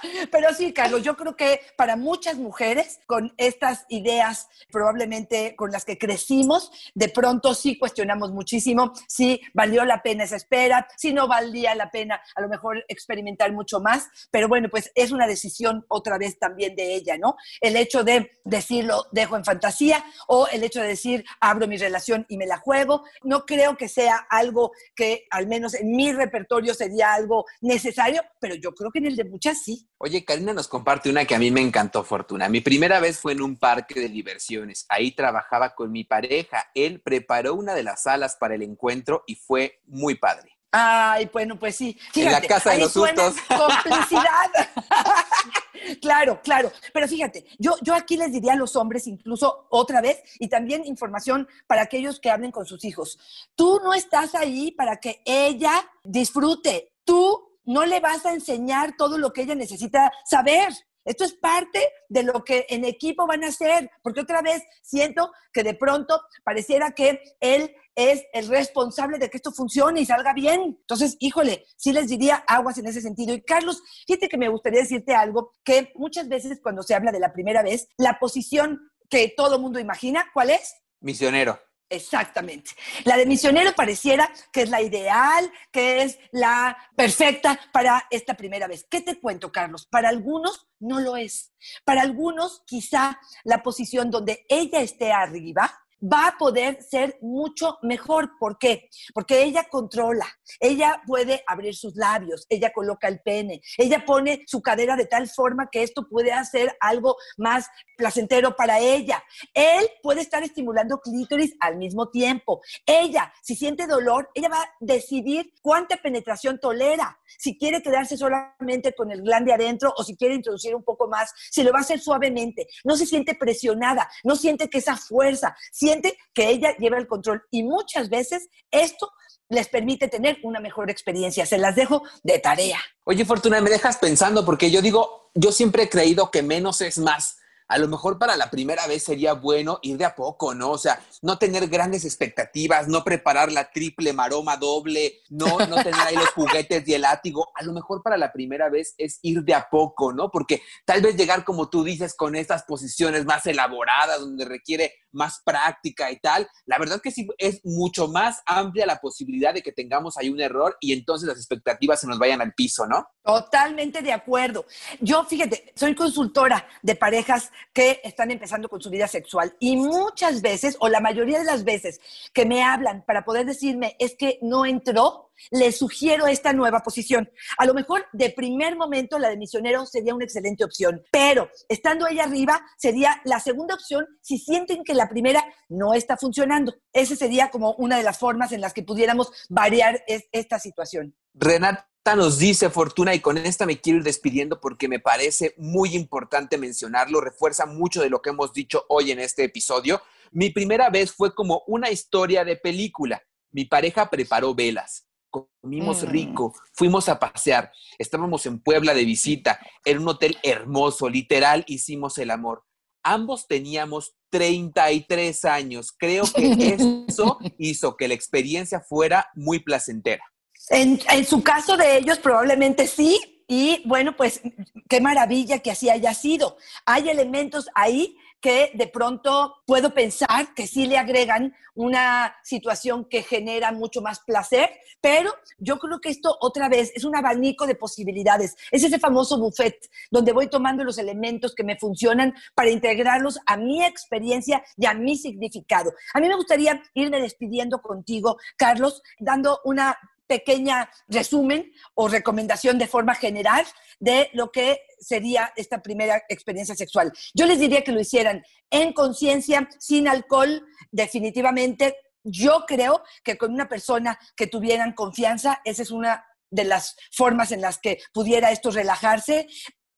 Pero 0.30 0.54
sí, 0.54 0.72
Carlos, 0.72 1.02
yo 1.02 1.16
creo 1.16 1.36
que 1.36 1.60
para 1.76 1.96
muchas 1.96 2.36
mujeres 2.36 3.00
con 3.06 3.34
estas 3.36 3.84
ideas 3.88 4.48
probablemente 4.72 5.54
con 5.56 5.70
las 5.70 5.84
que 5.84 5.98
crecimos, 5.98 6.70
de 6.94 7.08
pronto 7.08 7.54
sí 7.54 7.78
cuestionamos 7.78 8.32
muchísimo 8.32 8.92
si 9.08 9.40
valió 9.52 9.84
la 9.84 10.02
pena 10.02 10.24
esa 10.24 10.36
espera, 10.36 10.88
si 10.96 11.12
no 11.12 11.28
valía 11.28 11.74
la 11.74 11.90
pena 11.90 12.20
a 12.34 12.40
lo 12.40 12.48
mejor 12.48 12.84
experimentar 12.88 13.52
mucho 13.52 13.80
más, 13.80 14.08
pero 14.30 14.48
bueno, 14.48 14.68
pues 14.70 14.90
es 14.94 15.12
una 15.12 15.26
decisión 15.26 15.84
otra 15.88 16.18
vez 16.18 16.38
también 16.38 16.74
de 16.74 16.94
ella, 16.94 17.18
¿no? 17.18 17.36
El 17.60 17.76
hecho 17.76 18.04
de 18.04 18.32
decirlo 18.44 19.06
dejo 19.12 19.36
en 19.36 19.44
fantasía 19.44 20.04
o 20.28 20.48
el 20.48 20.64
hecho 20.64 20.80
de 20.80 20.88
decir 20.88 21.24
abro 21.40 21.68
mi 21.68 21.76
relación 21.76 22.24
y 22.28 22.38
me 22.38 22.46
la 22.46 22.58
juego, 22.58 23.04
no 23.22 23.44
creo 23.44 23.76
que 23.76 23.88
sea 23.88 24.26
algo 24.30 24.72
que 24.94 25.26
al 25.30 25.46
menos 25.46 25.73
en 25.74 25.90
mi 25.90 26.12
repertorio 26.12 26.74
sería 26.74 27.14
algo 27.14 27.44
necesario, 27.60 28.22
pero 28.40 28.54
yo 28.54 28.72
creo 28.74 28.90
que 28.90 28.98
en 28.98 29.06
el 29.06 29.16
de 29.16 29.24
muchas 29.24 29.62
sí. 29.62 29.88
Oye, 29.98 30.24
Karina 30.24 30.52
nos 30.52 30.68
comparte 30.68 31.10
una 31.10 31.24
que 31.24 31.34
a 31.34 31.38
mí 31.38 31.50
me 31.50 31.60
encantó, 31.60 32.04
Fortuna. 32.04 32.48
Mi 32.48 32.60
primera 32.60 33.00
vez 33.00 33.18
fue 33.18 33.32
en 33.32 33.42
un 33.42 33.56
parque 33.56 34.00
de 34.00 34.08
diversiones. 34.08 34.86
Ahí 34.88 35.12
trabajaba 35.12 35.74
con 35.74 35.92
mi 35.92 36.04
pareja. 36.04 36.70
Él 36.74 37.00
preparó 37.00 37.54
una 37.54 37.74
de 37.74 37.82
las 37.82 38.02
salas 38.02 38.36
para 38.36 38.54
el 38.54 38.62
encuentro 38.62 39.24
y 39.26 39.36
fue 39.36 39.80
muy 39.86 40.14
padre. 40.16 40.54
Ay, 40.76 41.30
bueno, 41.32 41.56
pues 41.56 41.76
sí. 41.76 41.96
en 42.16 42.32
la 42.32 42.40
casa 42.40 42.72
de 42.72 42.78
los 42.78 42.92
sustos. 42.92 43.36
Complicidad. 43.46 44.50
claro, 46.00 46.40
claro. 46.42 46.72
Pero 46.92 47.08
fíjate, 47.08 47.44
yo, 47.58 47.76
yo 47.82 47.94
aquí 47.94 48.16
les 48.16 48.32
diría 48.32 48.52
a 48.52 48.56
los 48.56 48.76
hombres, 48.76 49.06
incluso 49.06 49.66
otra 49.70 50.00
vez, 50.00 50.22
y 50.38 50.48
también 50.48 50.84
información 50.84 51.48
para 51.66 51.82
aquellos 51.82 52.20
que 52.20 52.30
hablen 52.30 52.50
con 52.50 52.66
sus 52.66 52.84
hijos. 52.84 53.18
Tú 53.54 53.80
no 53.82 53.94
estás 53.94 54.34
ahí 54.34 54.72
para 54.72 54.98
que 54.98 55.22
ella 55.24 55.72
disfrute. 56.02 56.92
Tú 57.04 57.58
no 57.64 57.84
le 57.84 58.00
vas 58.00 58.26
a 58.26 58.32
enseñar 58.32 58.94
todo 58.96 59.18
lo 59.18 59.32
que 59.32 59.42
ella 59.42 59.54
necesita 59.54 60.12
saber. 60.24 60.72
Esto 61.04 61.24
es 61.24 61.34
parte 61.34 61.80
de 62.08 62.22
lo 62.22 62.44
que 62.44 62.66
en 62.68 62.84
equipo 62.84 63.26
van 63.26 63.44
a 63.44 63.48
hacer, 63.48 63.90
porque 64.02 64.20
otra 64.20 64.42
vez 64.42 64.62
siento 64.82 65.32
que 65.52 65.62
de 65.62 65.74
pronto 65.74 66.20
pareciera 66.44 66.92
que 66.92 67.20
él 67.40 67.74
es 67.94 68.24
el 68.32 68.48
responsable 68.48 69.18
de 69.18 69.30
que 69.30 69.36
esto 69.36 69.52
funcione 69.52 70.00
y 70.00 70.06
salga 70.06 70.32
bien. 70.32 70.78
Entonces, 70.80 71.16
híjole, 71.20 71.64
sí 71.76 71.92
les 71.92 72.08
diría 72.08 72.44
aguas 72.46 72.78
en 72.78 72.86
ese 72.86 73.00
sentido. 73.00 73.34
Y 73.34 73.42
Carlos, 73.42 73.82
fíjate 74.06 74.28
que 74.28 74.38
me 74.38 74.48
gustaría 74.48 74.80
decirte 74.80 75.14
algo, 75.14 75.52
que 75.64 75.92
muchas 75.94 76.28
veces 76.28 76.60
cuando 76.62 76.82
se 76.82 76.94
habla 76.94 77.12
de 77.12 77.20
la 77.20 77.32
primera 77.32 77.62
vez, 77.62 77.88
la 77.98 78.18
posición 78.18 78.90
que 79.08 79.32
todo 79.36 79.58
mundo 79.58 79.78
imagina, 79.78 80.26
¿cuál 80.32 80.50
es? 80.50 80.74
Misionero. 81.00 81.60
Exactamente. 81.90 82.72
La 83.04 83.16
de 83.16 83.26
misionero 83.26 83.72
pareciera 83.74 84.30
que 84.52 84.62
es 84.62 84.70
la 84.70 84.80
ideal, 84.80 85.50
que 85.70 86.02
es 86.02 86.18
la 86.32 86.76
perfecta 86.96 87.60
para 87.72 88.06
esta 88.10 88.34
primera 88.34 88.66
vez. 88.66 88.86
¿Qué 88.88 89.00
te 89.00 89.20
cuento, 89.20 89.52
Carlos? 89.52 89.86
Para 89.86 90.08
algunos 90.08 90.66
no 90.80 91.00
lo 91.00 91.16
es. 91.16 91.52
Para 91.84 92.02
algunos 92.02 92.62
quizá 92.66 93.18
la 93.44 93.62
posición 93.62 94.10
donde 94.10 94.44
ella 94.48 94.80
esté 94.80 95.12
arriba 95.12 95.83
va 96.04 96.28
a 96.28 96.38
poder 96.38 96.82
ser 96.82 97.18
mucho 97.20 97.78
mejor. 97.82 98.32
¿Por 98.38 98.58
qué? 98.58 98.88
Porque 99.14 99.42
ella 99.42 99.64
controla, 99.70 100.26
ella 100.60 101.02
puede 101.06 101.42
abrir 101.46 101.74
sus 101.74 101.96
labios, 101.96 102.46
ella 102.48 102.72
coloca 102.72 103.08
el 103.08 103.20
pene, 103.20 103.62
ella 103.78 104.04
pone 104.04 104.44
su 104.46 104.60
cadera 104.60 104.96
de 104.96 105.06
tal 105.06 105.28
forma 105.28 105.68
que 105.70 105.82
esto 105.82 106.06
puede 106.08 106.32
hacer 106.32 106.76
algo 106.80 107.16
más 107.36 107.68
placentero 107.96 108.56
para 108.56 108.78
ella. 108.80 109.22
Él 109.54 109.88
puede 110.02 110.20
estar 110.20 110.42
estimulando 110.42 111.00
clítoris 111.00 111.54
al 111.60 111.76
mismo 111.76 112.10
tiempo. 112.10 112.60
Ella, 112.86 113.32
si 113.42 113.54
siente 113.54 113.86
dolor, 113.86 114.30
ella 114.34 114.48
va 114.48 114.62
a 114.62 114.70
decidir 114.80 115.52
cuánta 115.62 115.96
penetración 115.96 116.58
tolera, 116.58 117.18
si 117.38 117.56
quiere 117.58 117.82
quedarse 117.82 118.16
solamente 118.16 118.94
con 118.94 119.10
el 119.10 119.22
glande 119.22 119.52
adentro 119.52 119.92
o 119.96 120.04
si 120.04 120.16
quiere 120.16 120.34
introducir 120.34 120.74
un 120.74 120.84
poco 120.84 121.08
más, 121.08 121.32
si 121.50 121.62
lo 121.62 121.72
va 121.72 121.78
a 121.78 121.82
hacer 121.82 122.00
suavemente. 122.00 122.66
No 122.84 122.96
se 122.96 123.06
siente 123.06 123.34
presionada, 123.34 124.08
no 124.24 124.36
siente 124.36 124.68
que 124.68 124.78
esa 124.78 124.96
fuerza, 124.96 125.56
siente 125.72 125.93
que 126.02 126.48
ella 126.48 126.76
lleva 126.78 126.98
el 126.98 127.06
control. 127.06 127.42
Y 127.50 127.62
muchas 127.62 128.08
veces 128.08 128.48
esto 128.70 129.10
les 129.48 129.68
permite 129.68 130.08
tener 130.08 130.38
una 130.42 130.60
mejor 130.60 130.90
experiencia. 130.90 131.46
Se 131.46 131.58
las 131.58 131.76
dejo 131.76 132.02
de 132.22 132.38
tarea. 132.38 132.78
Oye, 133.04 133.24
Fortuna, 133.24 133.60
me 133.60 133.70
dejas 133.70 133.98
pensando 133.98 134.44
porque 134.44 134.70
yo 134.70 134.82
digo, 134.82 135.30
yo 135.34 135.52
siempre 135.52 135.84
he 135.84 135.88
creído 135.88 136.30
que 136.30 136.42
menos 136.42 136.80
es 136.80 136.98
más 136.98 137.38
a 137.68 137.78
lo 137.78 137.88
mejor 137.88 138.18
para 138.18 138.36
la 138.36 138.50
primera 138.50 138.86
vez 138.86 139.04
sería 139.04 139.32
bueno 139.32 139.78
ir 139.82 139.96
de 139.96 140.04
a 140.04 140.14
poco, 140.14 140.54
¿no? 140.54 140.70
O 140.70 140.78
sea, 140.78 141.00
no 141.22 141.38
tener 141.38 141.66
grandes 141.68 142.04
expectativas, 142.04 142.88
no 142.88 143.02
preparar 143.02 143.50
la 143.50 143.70
triple 143.70 144.12
maroma 144.12 144.56
doble, 144.56 145.20
no, 145.30 145.58
no 145.58 145.76
tener 145.76 146.00
ahí 146.00 146.14
los 146.14 146.28
juguetes 146.30 146.86
y 146.86 146.94
el 146.94 147.02
látigo. 147.02 147.48
A 147.54 147.62
lo 147.62 147.72
mejor 147.72 148.02
para 148.02 148.18
la 148.18 148.32
primera 148.32 148.68
vez 148.68 148.94
es 148.98 149.18
ir 149.22 149.42
de 149.42 149.54
a 149.54 149.68
poco, 149.70 150.12
¿no? 150.12 150.30
Porque 150.30 150.62
tal 150.84 151.00
vez 151.00 151.16
llegar, 151.16 151.44
como 151.44 151.70
tú 151.70 151.84
dices, 151.84 152.14
con 152.14 152.36
estas 152.36 152.64
posiciones 152.64 153.24
más 153.24 153.46
elaboradas, 153.46 154.20
donde 154.20 154.44
requiere 154.44 154.94
más 155.14 155.40
práctica 155.44 156.10
y 156.10 156.18
tal, 156.18 156.48
la 156.66 156.78
verdad 156.78 157.00
que 157.00 157.10
sí 157.10 157.26
es 157.38 157.60
mucho 157.64 158.08
más 158.08 158.42
amplia 158.46 158.86
la 158.86 159.00
posibilidad 159.00 159.54
de 159.54 159.62
que 159.62 159.72
tengamos 159.72 160.16
ahí 160.16 160.28
un 160.28 160.40
error 160.40 160.76
y 160.80 160.92
entonces 160.92 161.28
las 161.28 161.38
expectativas 161.38 162.00
se 162.00 162.06
nos 162.06 162.18
vayan 162.18 162.40
al 162.40 162.54
piso, 162.54 162.86
¿no? 162.86 163.06
Totalmente 163.22 164.02
de 164.02 164.12
acuerdo. 164.12 164.66
Yo, 165.00 165.24
fíjate, 165.24 165.72
soy 165.74 165.94
consultora 165.94 166.66
de 166.82 166.94
parejas 166.94 167.50
que 167.72 168.00
están 168.04 168.30
empezando 168.30 168.68
con 168.68 168.82
su 168.82 168.90
vida 168.90 169.08
sexual 169.08 169.56
y 169.58 169.76
muchas 169.76 170.42
veces, 170.42 170.76
o 170.80 170.88
la 170.88 171.00
mayoría 171.00 171.38
de 171.38 171.44
las 171.44 171.64
veces 171.64 172.00
que 172.32 172.44
me 172.44 172.62
hablan 172.62 173.04
para 173.06 173.24
poder 173.24 173.46
decirme 173.46 173.96
es 173.98 174.14
que 174.16 174.38
no 174.42 174.66
entró, 174.66 175.30
les 175.50 175.78
sugiero 175.78 176.26
esta 176.26 176.52
nueva 176.52 176.80
posición. 176.80 177.28
A 177.58 177.66
lo 177.66 177.74
mejor 177.74 178.06
de 178.12 178.30
primer 178.30 178.76
momento 178.76 179.18
la 179.18 179.28
de 179.28 179.36
misionero 179.36 179.84
sería 179.86 180.14
una 180.14 180.24
excelente 180.24 180.64
opción, 180.64 181.02
pero 181.10 181.50
estando 181.68 182.06
ella 182.06 182.24
arriba 182.24 182.64
sería 182.76 183.20
la 183.24 183.40
segunda 183.40 183.74
opción 183.74 184.06
si 184.20 184.38
sienten 184.38 184.84
que 184.84 184.94
la 184.94 185.03
primera 185.08 185.44
no 185.68 185.94
está 185.94 186.16
funcionando. 186.16 186.74
Esa 186.92 187.16
sería 187.16 187.50
como 187.50 187.72
una 187.74 187.96
de 187.96 188.02
las 188.02 188.18
formas 188.18 188.52
en 188.52 188.60
las 188.60 188.72
que 188.72 188.82
pudiéramos 188.82 189.32
variar 189.48 190.04
esta 190.06 190.58
situación. 190.58 191.14
Renata 191.34 191.86
nos 192.16 192.38
dice 192.38 192.70
Fortuna 192.70 193.14
y 193.14 193.20
con 193.20 193.38
esta 193.38 193.66
me 193.66 193.80
quiero 193.80 193.98
ir 193.98 194.04
despidiendo 194.04 194.60
porque 194.60 194.88
me 194.88 195.00
parece 195.00 195.54
muy 195.56 195.96
importante 195.96 196.58
mencionarlo, 196.58 197.20
refuerza 197.20 197.66
mucho 197.66 198.02
de 198.02 198.10
lo 198.10 198.20
que 198.20 198.30
hemos 198.30 198.52
dicho 198.52 198.84
hoy 198.88 199.10
en 199.10 199.20
este 199.20 199.44
episodio. 199.44 200.02
Mi 200.30 200.50
primera 200.50 200.90
vez 200.90 201.12
fue 201.12 201.34
como 201.34 201.62
una 201.66 201.90
historia 201.90 202.44
de 202.44 202.56
película. 202.56 203.22
Mi 203.52 203.64
pareja 203.64 204.10
preparó 204.10 204.54
velas, 204.54 205.06
comimos 205.30 206.02
mm. 206.02 206.06
rico, 206.06 206.54
fuimos 206.72 207.08
a 207.08 207.18
pasear, 207.18 207.72
estábamos 207.98 208.44
en 208.46 208.60
Puebla 208.60 208.94
de 208.94 209.04
visita, 209.04 209.58
en 209.84 209.98
un 209.98 210.08
hotel 210.08 210.36
hermoso, 210.42 211.08
literal 211.08 211.64
hicimos 211.66 212.18
el 212.18 212.30
amor. 212.30 212.64
Ambos 213.04 213.46
teníamos 213.46 214.16
33 214.30 215.44
años. 215.44 215.92
Creo 215.96 216.24
que 216.24 217.04
eso 217.08 217.38
hizo 217.58 217.96
que 217.96 218.08
la 218.08 218.14
experiencia 218.14 218.80
fuera 218.80 219.28
muy 219.34 219.60
placentera. 219.60 220.24
En, 220.70 220.98
su 221.24 221.42
caso 221.42 221.76
de 221.76 221.98
ellos, 221.98 222.18
probablemente 222.18 222.86
sí. 222.86 223.44
Y 223.46 223.82
bueno, 223.84 224.16
pues 224.16 224.40
qué 224.88 225.00
maravilla 225.00 225.58
que 225.58 225.70
así 225.70 225.90
haya 225.90 226.14
sido. 226.14 226.56
Hay 226.86 227.10
elementos 227.10 227.68
ahí 227.74 228.16
que 228.44 228.72
de 228.74 228.88
pronto 228.88 229.62
puedo 229.64 229.94
pensar 229.94 230.52
que 230.54 230.66
sí 230.66 230.84
le 230.84 230.98
agregan 230.98 231.54
una 231.74 232.36
situación 232.44 233.06
que 233.06 233.22
genera 233.22 233.72
mucho 233.72 234.02
más 234.02 234.20
placer, 234.20 234.68
pero 235.00 235.32
yo 235.56 235.78
creo 235.78 235.98
que 235.98 236.10
esto 236.10 236.36
otra 236.42 236.68
vez 236.68 236.92
es 236.94 237.04
un 237.04 237.16
abanico 237.16 237.66
de 237.66 237.74
posibilidades. 237.74 238.54
Es 238.70 238.84
ese 238.84 238.98
famoso 238.98 239.38
buffet 239.38 239.88
donde 240.10 240.34
voy 240.34 240.48
tomando 240.48 240.84
los 240.84 240.98
elementos 240.98 241.54
que 241.54 241.64
me 241.64 241.78
funcionan 241.78 242.34
para 242.54 242.68
integrarlos 242.68 243.40
a 243.46 243.56
mi 243.56 243.82
experiencia 243.82 244.62
y 244.76 244.84
a 244.84 244.92
mi 244.92 245.16
significado. 245.16 245.94
A 246.12 246.20
mí 246.20 246.28
me 246.28 246.36
gustaría 246.36 246.82
irme 246.92 247.22
despidiendo 247.22 247.80
contigo, 247.80 248.36
Carlos, 248.58 249.02
dando 249.20 249.60
una 249.64 249.96
pequeña 250.26 250.90
resumen 251.08 251.72
o 251.94 252.08
recomendación 252.08 252.78
de 252.78 252.86
forma 252.86 253.14
general 253.14 253.64
de 253.98 254.30
lo 254.32 254.50
que 254.50 254.80
sería 254.98 255.52
esta 255.56 255.82
primera 255.82 256.22
experiencia 256.28 256.74
sexual. 256.74 257.12
Yo 257.34 257.46
les 257.46 257.58
diría 257.58 257.84
que 257.84 257.92
lo 257.92 258.00
hicieran 258.00 258.42
en 258.70 258.92
conciencia, 258.92 259.68
sin 259.78 260.08
alcohol, 260.08 260.66
definitivamente. 260.90 261.96
Yo 262.22 262.64
creo 262.66 263.02
que 263.22 263.36
con 263.36 263.52
una 263.52 263.68
persona 263.68 264.18
que 264.36 264.46
tuvieran 264.46 264.92
confianza, 264.92 265.60
esa 265.64 265.82
es 265.82 265.90
una 265.90 266.24
de 266.50 266.64
las 266.64 266.96
formas 267.12 267.52
en 267.52 267.60
las 267.60 267.78
que 267.78 267.98
pudiera 268.12 268.50
esto 268.50 268.70
relajarse 268.70 269.46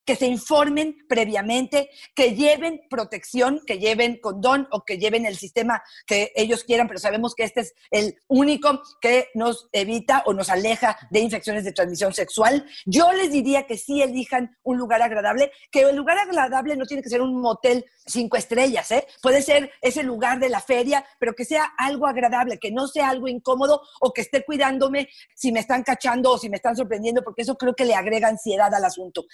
que 0.07 0.16
se 0.16 0.27
informen 0.27 0.97
previamente, 1.09 1.90
que 2.14 2.35
lleven 2.35 2.83
protección, 2.88 3.61
que 3.66 3.79
lleven 3.79 4.19
condón 4.21 4.69
o 4.71 4.85
que 4.85 4.99
lleven 4.99 5.27
el 5.27 5.37
sistema 5.37 5.83
que 6.07 6.33
ellos 6.37 6.64
quieran, 6.64 6.87
pero 6.88 7.01
sabemos 7.01 7.35
que 7.35 7.45
este 7.45 7.61
es 7.61 7.75
el 7.90 8.16
único 8.29 8.81
que 9.01 9.29
nos 9.35 9.69
evita 9.73 10.23
o 10.27 10.33
nos 10.33 10.49
aleja 10.49 10.97
de 11.11 11.21
infecciones 11.21 11.64
de 11.64 11.73
transmisión 11.73 12.14
sexual. 12.14 12.64
Yo 12.87 13.12
les 13.12 13.33
diría 13.33 13.66
que 13.66 13.77
sí 13.77 14.01
elijan 14.01 14.57
un 14.62 14.79
lugar 14.79 15.03
agradable, 15.03 15.51
que 15.71 15.81
el 15.81 15.97
lugar 15.97 16.19
agradable 16.19 16.77
no 16.77 16.87
tiene 16.87 17.03
que 17.03 17.11
ser 17.11 17.21
un 17.21 17.40
motel 17.40 17.85
cinco 18.07 18.37
estrellas, 18.37 18.90
¿eh? 18.92 19.07
Puede 19.21 19.42
ser 19.42 19.73
ese 19.83 20.03
lugar 20.05 20.38
de 20.38 20.49
la 20.49 20.61
feria, 20.61 21.05
pero 21.19 21.35
que 21.35 21.45
sea 21.45 21.64
algo 21.77 22.07
agradable, 22.07 22.59
que 22.59 22.71
no 22.71 22.87
sea 22.87 23.11
algo 23.11 23.27
incómodo 23.27 23.83
o 24.01 24.12
que 24.12 24.21
esté 24.21 24.45
cuidándome 24.45 25.09
si 25.35 25.51
me 25.51 25.61
están 25.61 25.83
cachando 25.83 26.33
o 26.33 26.38
si 26.38 26.49
me 26.49 26.57
están 26.57 26.77
sorprendiendo, 26.77 27.23
porque 27.23 27.42
eso 27.42 27.57
creo 27.57 27.75
que 27.75 27.85
le 27.85 27.95
agrega 27.95 28.29
ansiedad 28.29 28.73
al 28.73 28.85
asunto. 28.85 29.25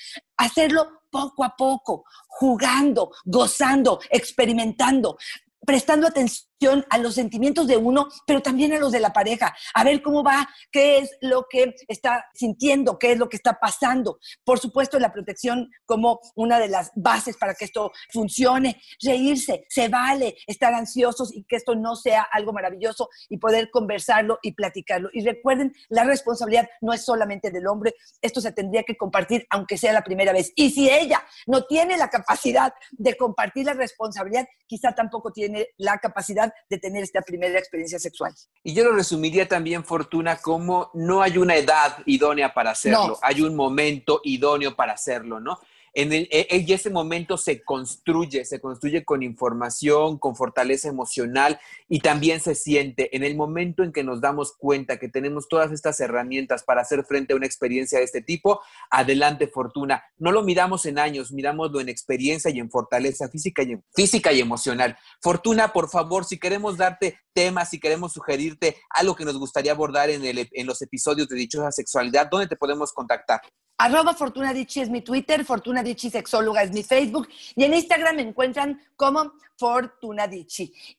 Poco 1.10 1.44
a 1.44 1.54
poco, 1.54 2.04
jugando, 2.26 3.10
gozando, 3.26 4.00
experimentando, 4.10 5.18
prestando 5.66 6.06
atención 6.06 6.51
a 6.90 6.98
los 6.98 7.14
sentimientos 7.14 7.66
de 7.66 7.76
uno, 7.76 8.08
pero 8.26 8.40
también 8.40 8.72
a 8.72 8.78
los 8.78 8.92
de 8.92 9.00
la 9.00 9.12
pareja, 9.12 9.54
a 9.74 9.84
ver 9.84 10.02
cómo 10.02 10.22
va, 10.22 10.48
qué 10.70 10.98
es 10.98 11.10
lo 11.20 11.46
que 11.48 11.74
está 11.88 12.26
sintiendo, 12.34 12.98
qué 12.98 13.12
es 13.12 13.18
lo 13.18 13.28
que 13.28 13.36
está 13.36 13.58
pasando. 13.60 14.18
Por 14.44 14.58
supuesto, 14.58 14.98
la 14.98 15.12
protección 15.12 15.70
como 15.84 16.20
una 16.36 16.58
de 16.58 16.68
las 16.68 16.92
bases 16.94 17.36
para 17.36 17.54
que 17.54 17.64
esto 17.64 17.92
funcione, 18.12 18.80
reírse, 19.02 19.64
se 19.68 19.88
vale 19.88 20.36
estar 20.46 20.72
ansiosos 20.74 21.34
y 21.34 21.44
que 21.44 21.56
esto 21.56 21.74
no 21.74 21.96
sea 21.96 22.22
algo 22.22 22.52
maravilloso 22.52 23.08
y 23.28 23.38
poder 23.38 23.70
conversarlo 23.70 24.38
y 24.42 24.52
platicarlo. 24.52 25.08
Y 25.12 25.24
recuerden, 25.24 25.74
la 25.88 26.04
responsabilidad 26.04 26.68
no 26.80 26.92
es 26.92 27.04
solamente 27.04 27.50
del 27.50 27.66
hombre, 27.66 27.94
esto 28.20 28.40
se 28.40 28.52
tendría 28.52 28.82
que 28.84 28.96
compartir 28.96 29.46
aunque 29.50 29.76
sea 29.76 29.92
la 29.92 30.04
primera 30.04 30.32
vez. 30.32 30.52
Y 30.56 30.70
si 30.70 30.88
ella 30.88 31.22
no 31.46 31.64
tiene 31.64 31.96
la 31.96 32.08
capacidad 32.08 32.72
de 32.92 33.16
compartir 33.16 33.66
la 33.66 33.74
responsabilidad, 33.74 34.46
quizá 34.66 34.92
tampoco 34.92 35.32
tiene 35.32 35.68
la 35.76 35.98
capacidad 35.98 36.51
de 36.68 36.78
tener 36.78 37.02
esta 37.02 37.22
primera 37.22 37.58
experiencia 37.58 37.98
sexual. 37.98 38.32
Y 38.62 38.74
yo 38.74 38.84
lo 38.84 38.92
resumiría 38.92 39.48
también, 39.48 39.84
Fortuna, 39.84 40.36
como 40.36 40.90
no 40.94 41.22
hay 41.22 41.38
una 41.38 41.56
edad 41.56 41.98
idónea 42.06 42.52
para 42.52 42.70
hacerlo, 42.70 43.18
hay 43.22 43.42
un 43.42 43.54
momento 43.54 44.20
idóneo 44.24 44.74
para 44.74 44.92
hacerlo, 44.92 45.40
¿no? 45.40 45.58
En, 45.94 46.12
e, 46.12 46.28
en, 46.30 46.72
ese 46.72 46.90
momento 46.90 47.36
se 47.36 47.62
construye, 47.62 48.44
se 48.44 48.60
construye 48.60 49.04
con 49.04 49.22
información, 49.22 50.18
con 50.18 50.34
fortaleza 50.34 50.88
emocional 50.88 51.60
y 51.88 52.00
también 52.00 52.40
se 52.40 52.54
siente. 52.54 53.14
En 53.14 53.24
el 53.24 53.36
momento 53.36 53.82
en 53.82 53.92
que 53.92 54.02
nos 54.02 54.20
damos 54.20 54.56
cuenta 54.56 54.98
que 54.98 55.08
tenemos 55.08 55.48
todas 55.48 55.70
estas 55.70 56.00
herramientas 56.00 56.62
para 56.62 56.82
hacer 56.82 57.04
frente 57.04 57.32
a 57.32 57.36
una 57.36 57.46
experiencia 57.46 57.98
de 57.98 58.04
este 58.04 58.22
tipo, 58.22 58.60
adelante 58.90 59.48
fortuna. 59.48 60.02
No 60.16 60.32
lo 60.32 60.42
miramos 60.42 60.86
en 60.86 60.98
años, 60.98 61.32
miramoslo 61.32 61.80
en 61.80 61.88
experiencia 61.88 62.50
y 62.50 62.58
en 62.58 62.70
fortaleza 62.70 63.28
física 63.28 63.62
y, 63.62 63.76
física 63.94 64.32
y 64.32 64.40
emocional. 64.40 64.96
Fortuna, 65.20 65.72
por 65.72 65.90
favor, 65.90 66.24
si 66.24 66.38
queremos 66.38 66.78
darte 66.78 67.18
temas, 67.34 67.70
si 67.70 67.78
queremos 67.78 68.12
sugerirte 68.12 68.76
algo 68.90 69.14
que 69.14 69.24
nos 69.24 69.38
gustaría 69.38 69.72
abordar 69.72 70.10
en, 70.10 70.22
en 70.24 70.66
los 70.66 70.80
episodios 70.80 71.28
de 71.28 71.36
Dichosa 71.36 71.70
Sexualidad, 71.70 72.28
¿dónde 72.30 72.46
te 72.46 72.56
podemos 72.56 72.92
contactar? 72.92 73.40
Arroba 73.78 74.14
Fortuna 74.14 74.52
es 74.52 74.90
mi 74.90 75.02
Twitter, 75.02 75.44
Fortuna 75.44 75.82
Sexóloga 75.96 76.62
es 76.62 76.70
mi 76.72 76.82
Facebook 76.82 77.28
y 77.56 77.64
en 77.64 77.74
Instagram 77.74 78.16
me 78.16 78.22
encuentran 78.22 78.80
como 78.96 79.32
Fortuna 79.56 80.28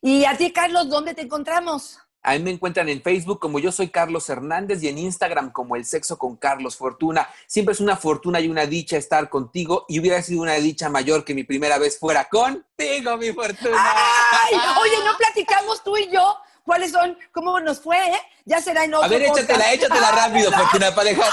Y 0.02 0.26
a 0.26 0.36
ti, 0.38 0.52
Carlos, 0.52 0.90
¿dónde 0.90 1.14
te 1.14 1.22
encontramos? 1.22 2.00
A 2.26 2.34
mí 2.34 2.40
me 2.40 2.52
encuentran 2.52 2.88
en 2.88 3.02
Facebook 3.02 3.40
como 3.40 3.60
yo 3.60 3.70
soy 3.74 3.90
Carlos 3.90 4.30
Hernández 4.30 4.82
y 4.82 4.88
en 4.88 4.98
Instagram 4.98 5.52
como 5.52 5.76
El 5.76 5.84
Sexo 5.84 6.18
con 6.18 6.38
Carlos 6.38 6.78
Fortuna. 6.78 7.28
Siempre 7.48 7.74
es 7.74 7.82
una 7.82 7.98
fortuna 7.98 8.40
y 8.40 8.48
una 8.48 8.66
dicha 8.66 8.96
estar 8.96 9.30
contigo 9.30 9.86
y 9.90 10.00
hubiera 10.00 10.22
sido 10.22 10.42
una 10.42 10.54
dicha 10.54 10.88
mayor 10.88 11.26
que 11.26 11.34
mi 11.34 11.44
primera 11.44 11.78
vez 11.78 12.00
fuera 12.00 12.30
contigo, 12.30 13.18
mi 13.18 13.34
Fortuna. 13.34 13.76
Ay, 13.78 14.56
oye, 14.82 15.04
¿no 15.06 15.18
platicamos 15.18 15.84
tú 15.84 15.98
y 15.98 16.10
yo? 16.12 16.38
¿Cuáles 16.64 16.94
son? 16.94 17.18
¿Cómo 17.34 17.60
nos 17.60 17.82
fue? 17.82 17.98
Eh? 17.98 18.22
Ya 18.46 18.62
será 18.62 18.86
en 18.86 18.94
otro 18.94 19.06
A 19.06 19.10
ver, 19.10 19.24
échatela, 19.24 19.58
podcast. 19.60 19.74
échatela 19.74 20.08
Ah, 20.08 20.28
rápido. 20.28 20.52
Fortuna, 20.58 20.96
para 20.96 21.10
dejar. 21.10 21.30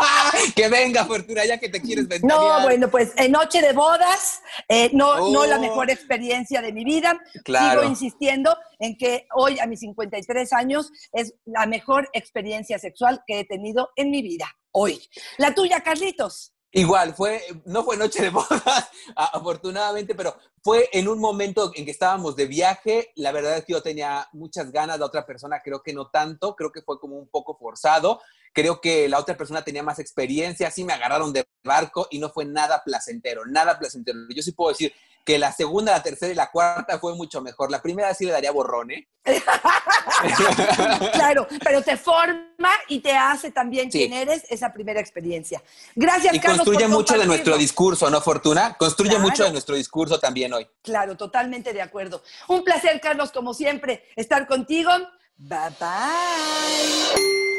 que 0.56 0.68
venga, 0.68 1.04
Fortuna, 1.04 1.44
ya 1.44 1.58
que 1.58 1.68
te 1.68 1.80
quieres 1.80 2.08
vender. 2.08 2.28
No, 2.28 2.62
bueno, 2.62 2.90
pues 2.90 3.12
en 3.16 3.32
noche 3.32 3.60
de 3.60 3.72
bodas, 3.72 4.40
eh, 4.68 4.90
no, 4.92 5.30
no 5.30 5.46
la 5.46 5.56
Oh. 5.56 5.60
mejor 5.60 5.90
experiencia 5.90 6.62
de 6.62 6.72
mi 6.72 6.84
vida. 6.84 7.20
Claro. 7.44 7.80
Sigo 7.80 7.90
insistiendo 7.90 8.56
en 8.78 8.96
que 8.96 9.26
hoy, 9.34 9.58
a 9.58 9.66
mis 9.66 9.80
53 9.80 10.52
años, 10.52 10.90
es 11.12 11.34
la 11.44 11.66
mejor 11.66 12.08
experiencia 12.12 12.78
sexual 12.78 13.22
que 13.26 13.40
he 13.40 13.44
tenido 13.44 13.90
en 13.96 14.10
mi 14.10 14.22
vida. 14.22 14.46
Hoy. 14.72 15.00
La 15.38 15.54
tuya, 15.54 15.80
Carlitos. 15.82 16.54
Igual, 16.72 17.14
fue, 17.14 17.42
no 17.64 17.82
fue 17.82 17.96
noche 17.96 18.22
de 18.22 18.30
bodas, 18.30 18.88
afortunadamente, 19.16 20.14
pero 20.14 20.36
fue 20.62 20.88
en 20.92 21.08
un 21.08 21.18
momento 21.18 21.72
en 21.74 21.84
que 21.84 21.90
estábamos 21.90 22.36
de 22.36 22.46
viaje. 22.46 23.10
La 23.16 23.32
verdad 23.32 23.58
es 23.58 23.64
que 23.64 23.72
yo 23.72 23.82
tenía 23.82 24.28
muchas 24.32 24.70
ganas, 24.70 24.98
la 24.98 25.06
otra 25.06 25.26
persona 25.26 25.60
creo 25.64 25.82
que 25.82 25.92
no 25.92 26.10
tanto, 26.10 26.54
creo 26.54 26.70
que 26.70 26.82
fue 26.82 27.00
como 27.00 27.16
un 27.16 27.28
poco 27.28 27.56
forzado. 27.58 28.20
Creo 28.52 28.80
que 28.80 29.08
la 29.08 29.18
otra 29.18 29.36
persona 29.36 29.62
tenía 29.62 29.82
más 29.82 29.98
experiencia, 29.98 30.70
sí 30.70 30.84
me 30.84 30.92
agarraron 30.92 31.32
de 31.32 31.44
barco 31.62 32.08
y 32.10 32.18
no 32.18 32.30
fue 32.30 32.44
nada 32.44 32.82
placentero, 32.84 33.46
nada 33.46 33.78
placentero. 33.78 34.18
Yo 34.34 34.42
sí 34.42 34.52
puedo 34.52 34.70
decir 34.70 34.92
que 35.24 35.38
la 35.38 35.52
segunda, 35.52 35.92
la 35.92 36.02
tercera 36.02 36.32
y 36.32 36.34
la 36.34 36.50
cuarta 36.50 36.98
fue 36.98 37.14
mucho 37.14 37.40
mejor. 37.42 37.70
La 37.70 37.80
primera 37.82 38.12
sí 38.14 38.24
le 38.24 38.32
daría 38.32 38.50
borrón, 38.50 38.90
¿eh? 38.90 39.06
Claro, 41.12 41.46
pero 41.62 41.82
te 41.82 41.96
forma 41.96 42.70
y 42.88 43.00
te 43.00 43.12
hace 43.12 43.50
también 43.52 43.92
Sí. 43.92 43.98
quien 43.98 44.12
eres 44.14 44.42
esa 44.50 44.72
primera 44.72 44.98
experiencia. 45.00 45.62
Gracias, 45.94 46.34
Y 46.34 46.40
Carlos. 46.40 46.58
construye 46.64 46.86
por 46.86 46.94
mucho 46.96 47.18
de 47.18 47.26
nuestro 47.26 47.56
discurso, 47.56 48.10
¿no, 48.10 48.20
Fortuna? 48.20 48.74
Construye 48.78 49.10
Claro. 49.10 49.24
mucho 49.24 49.44
de 49.44 49.52
nuestro 49.52 49.74
discurso 49.76 50.18
también 50.18 50.52
hoy. 50.52 50.66
Claro, 50.82 51.16
totalmente 51.16 51.72
de 51.72 51.82
acuerdo. 51.82 52.22
Un 52.48 52.64
placer, 52.64 53.00
Carlos, 53.00 53.30
como 53.30 53.54
siempre, 53.54 54.04
estar 54.16 54.46
contigo. 54.46 54.90
Bye 55.36 55.70
bye. 55.78 57.49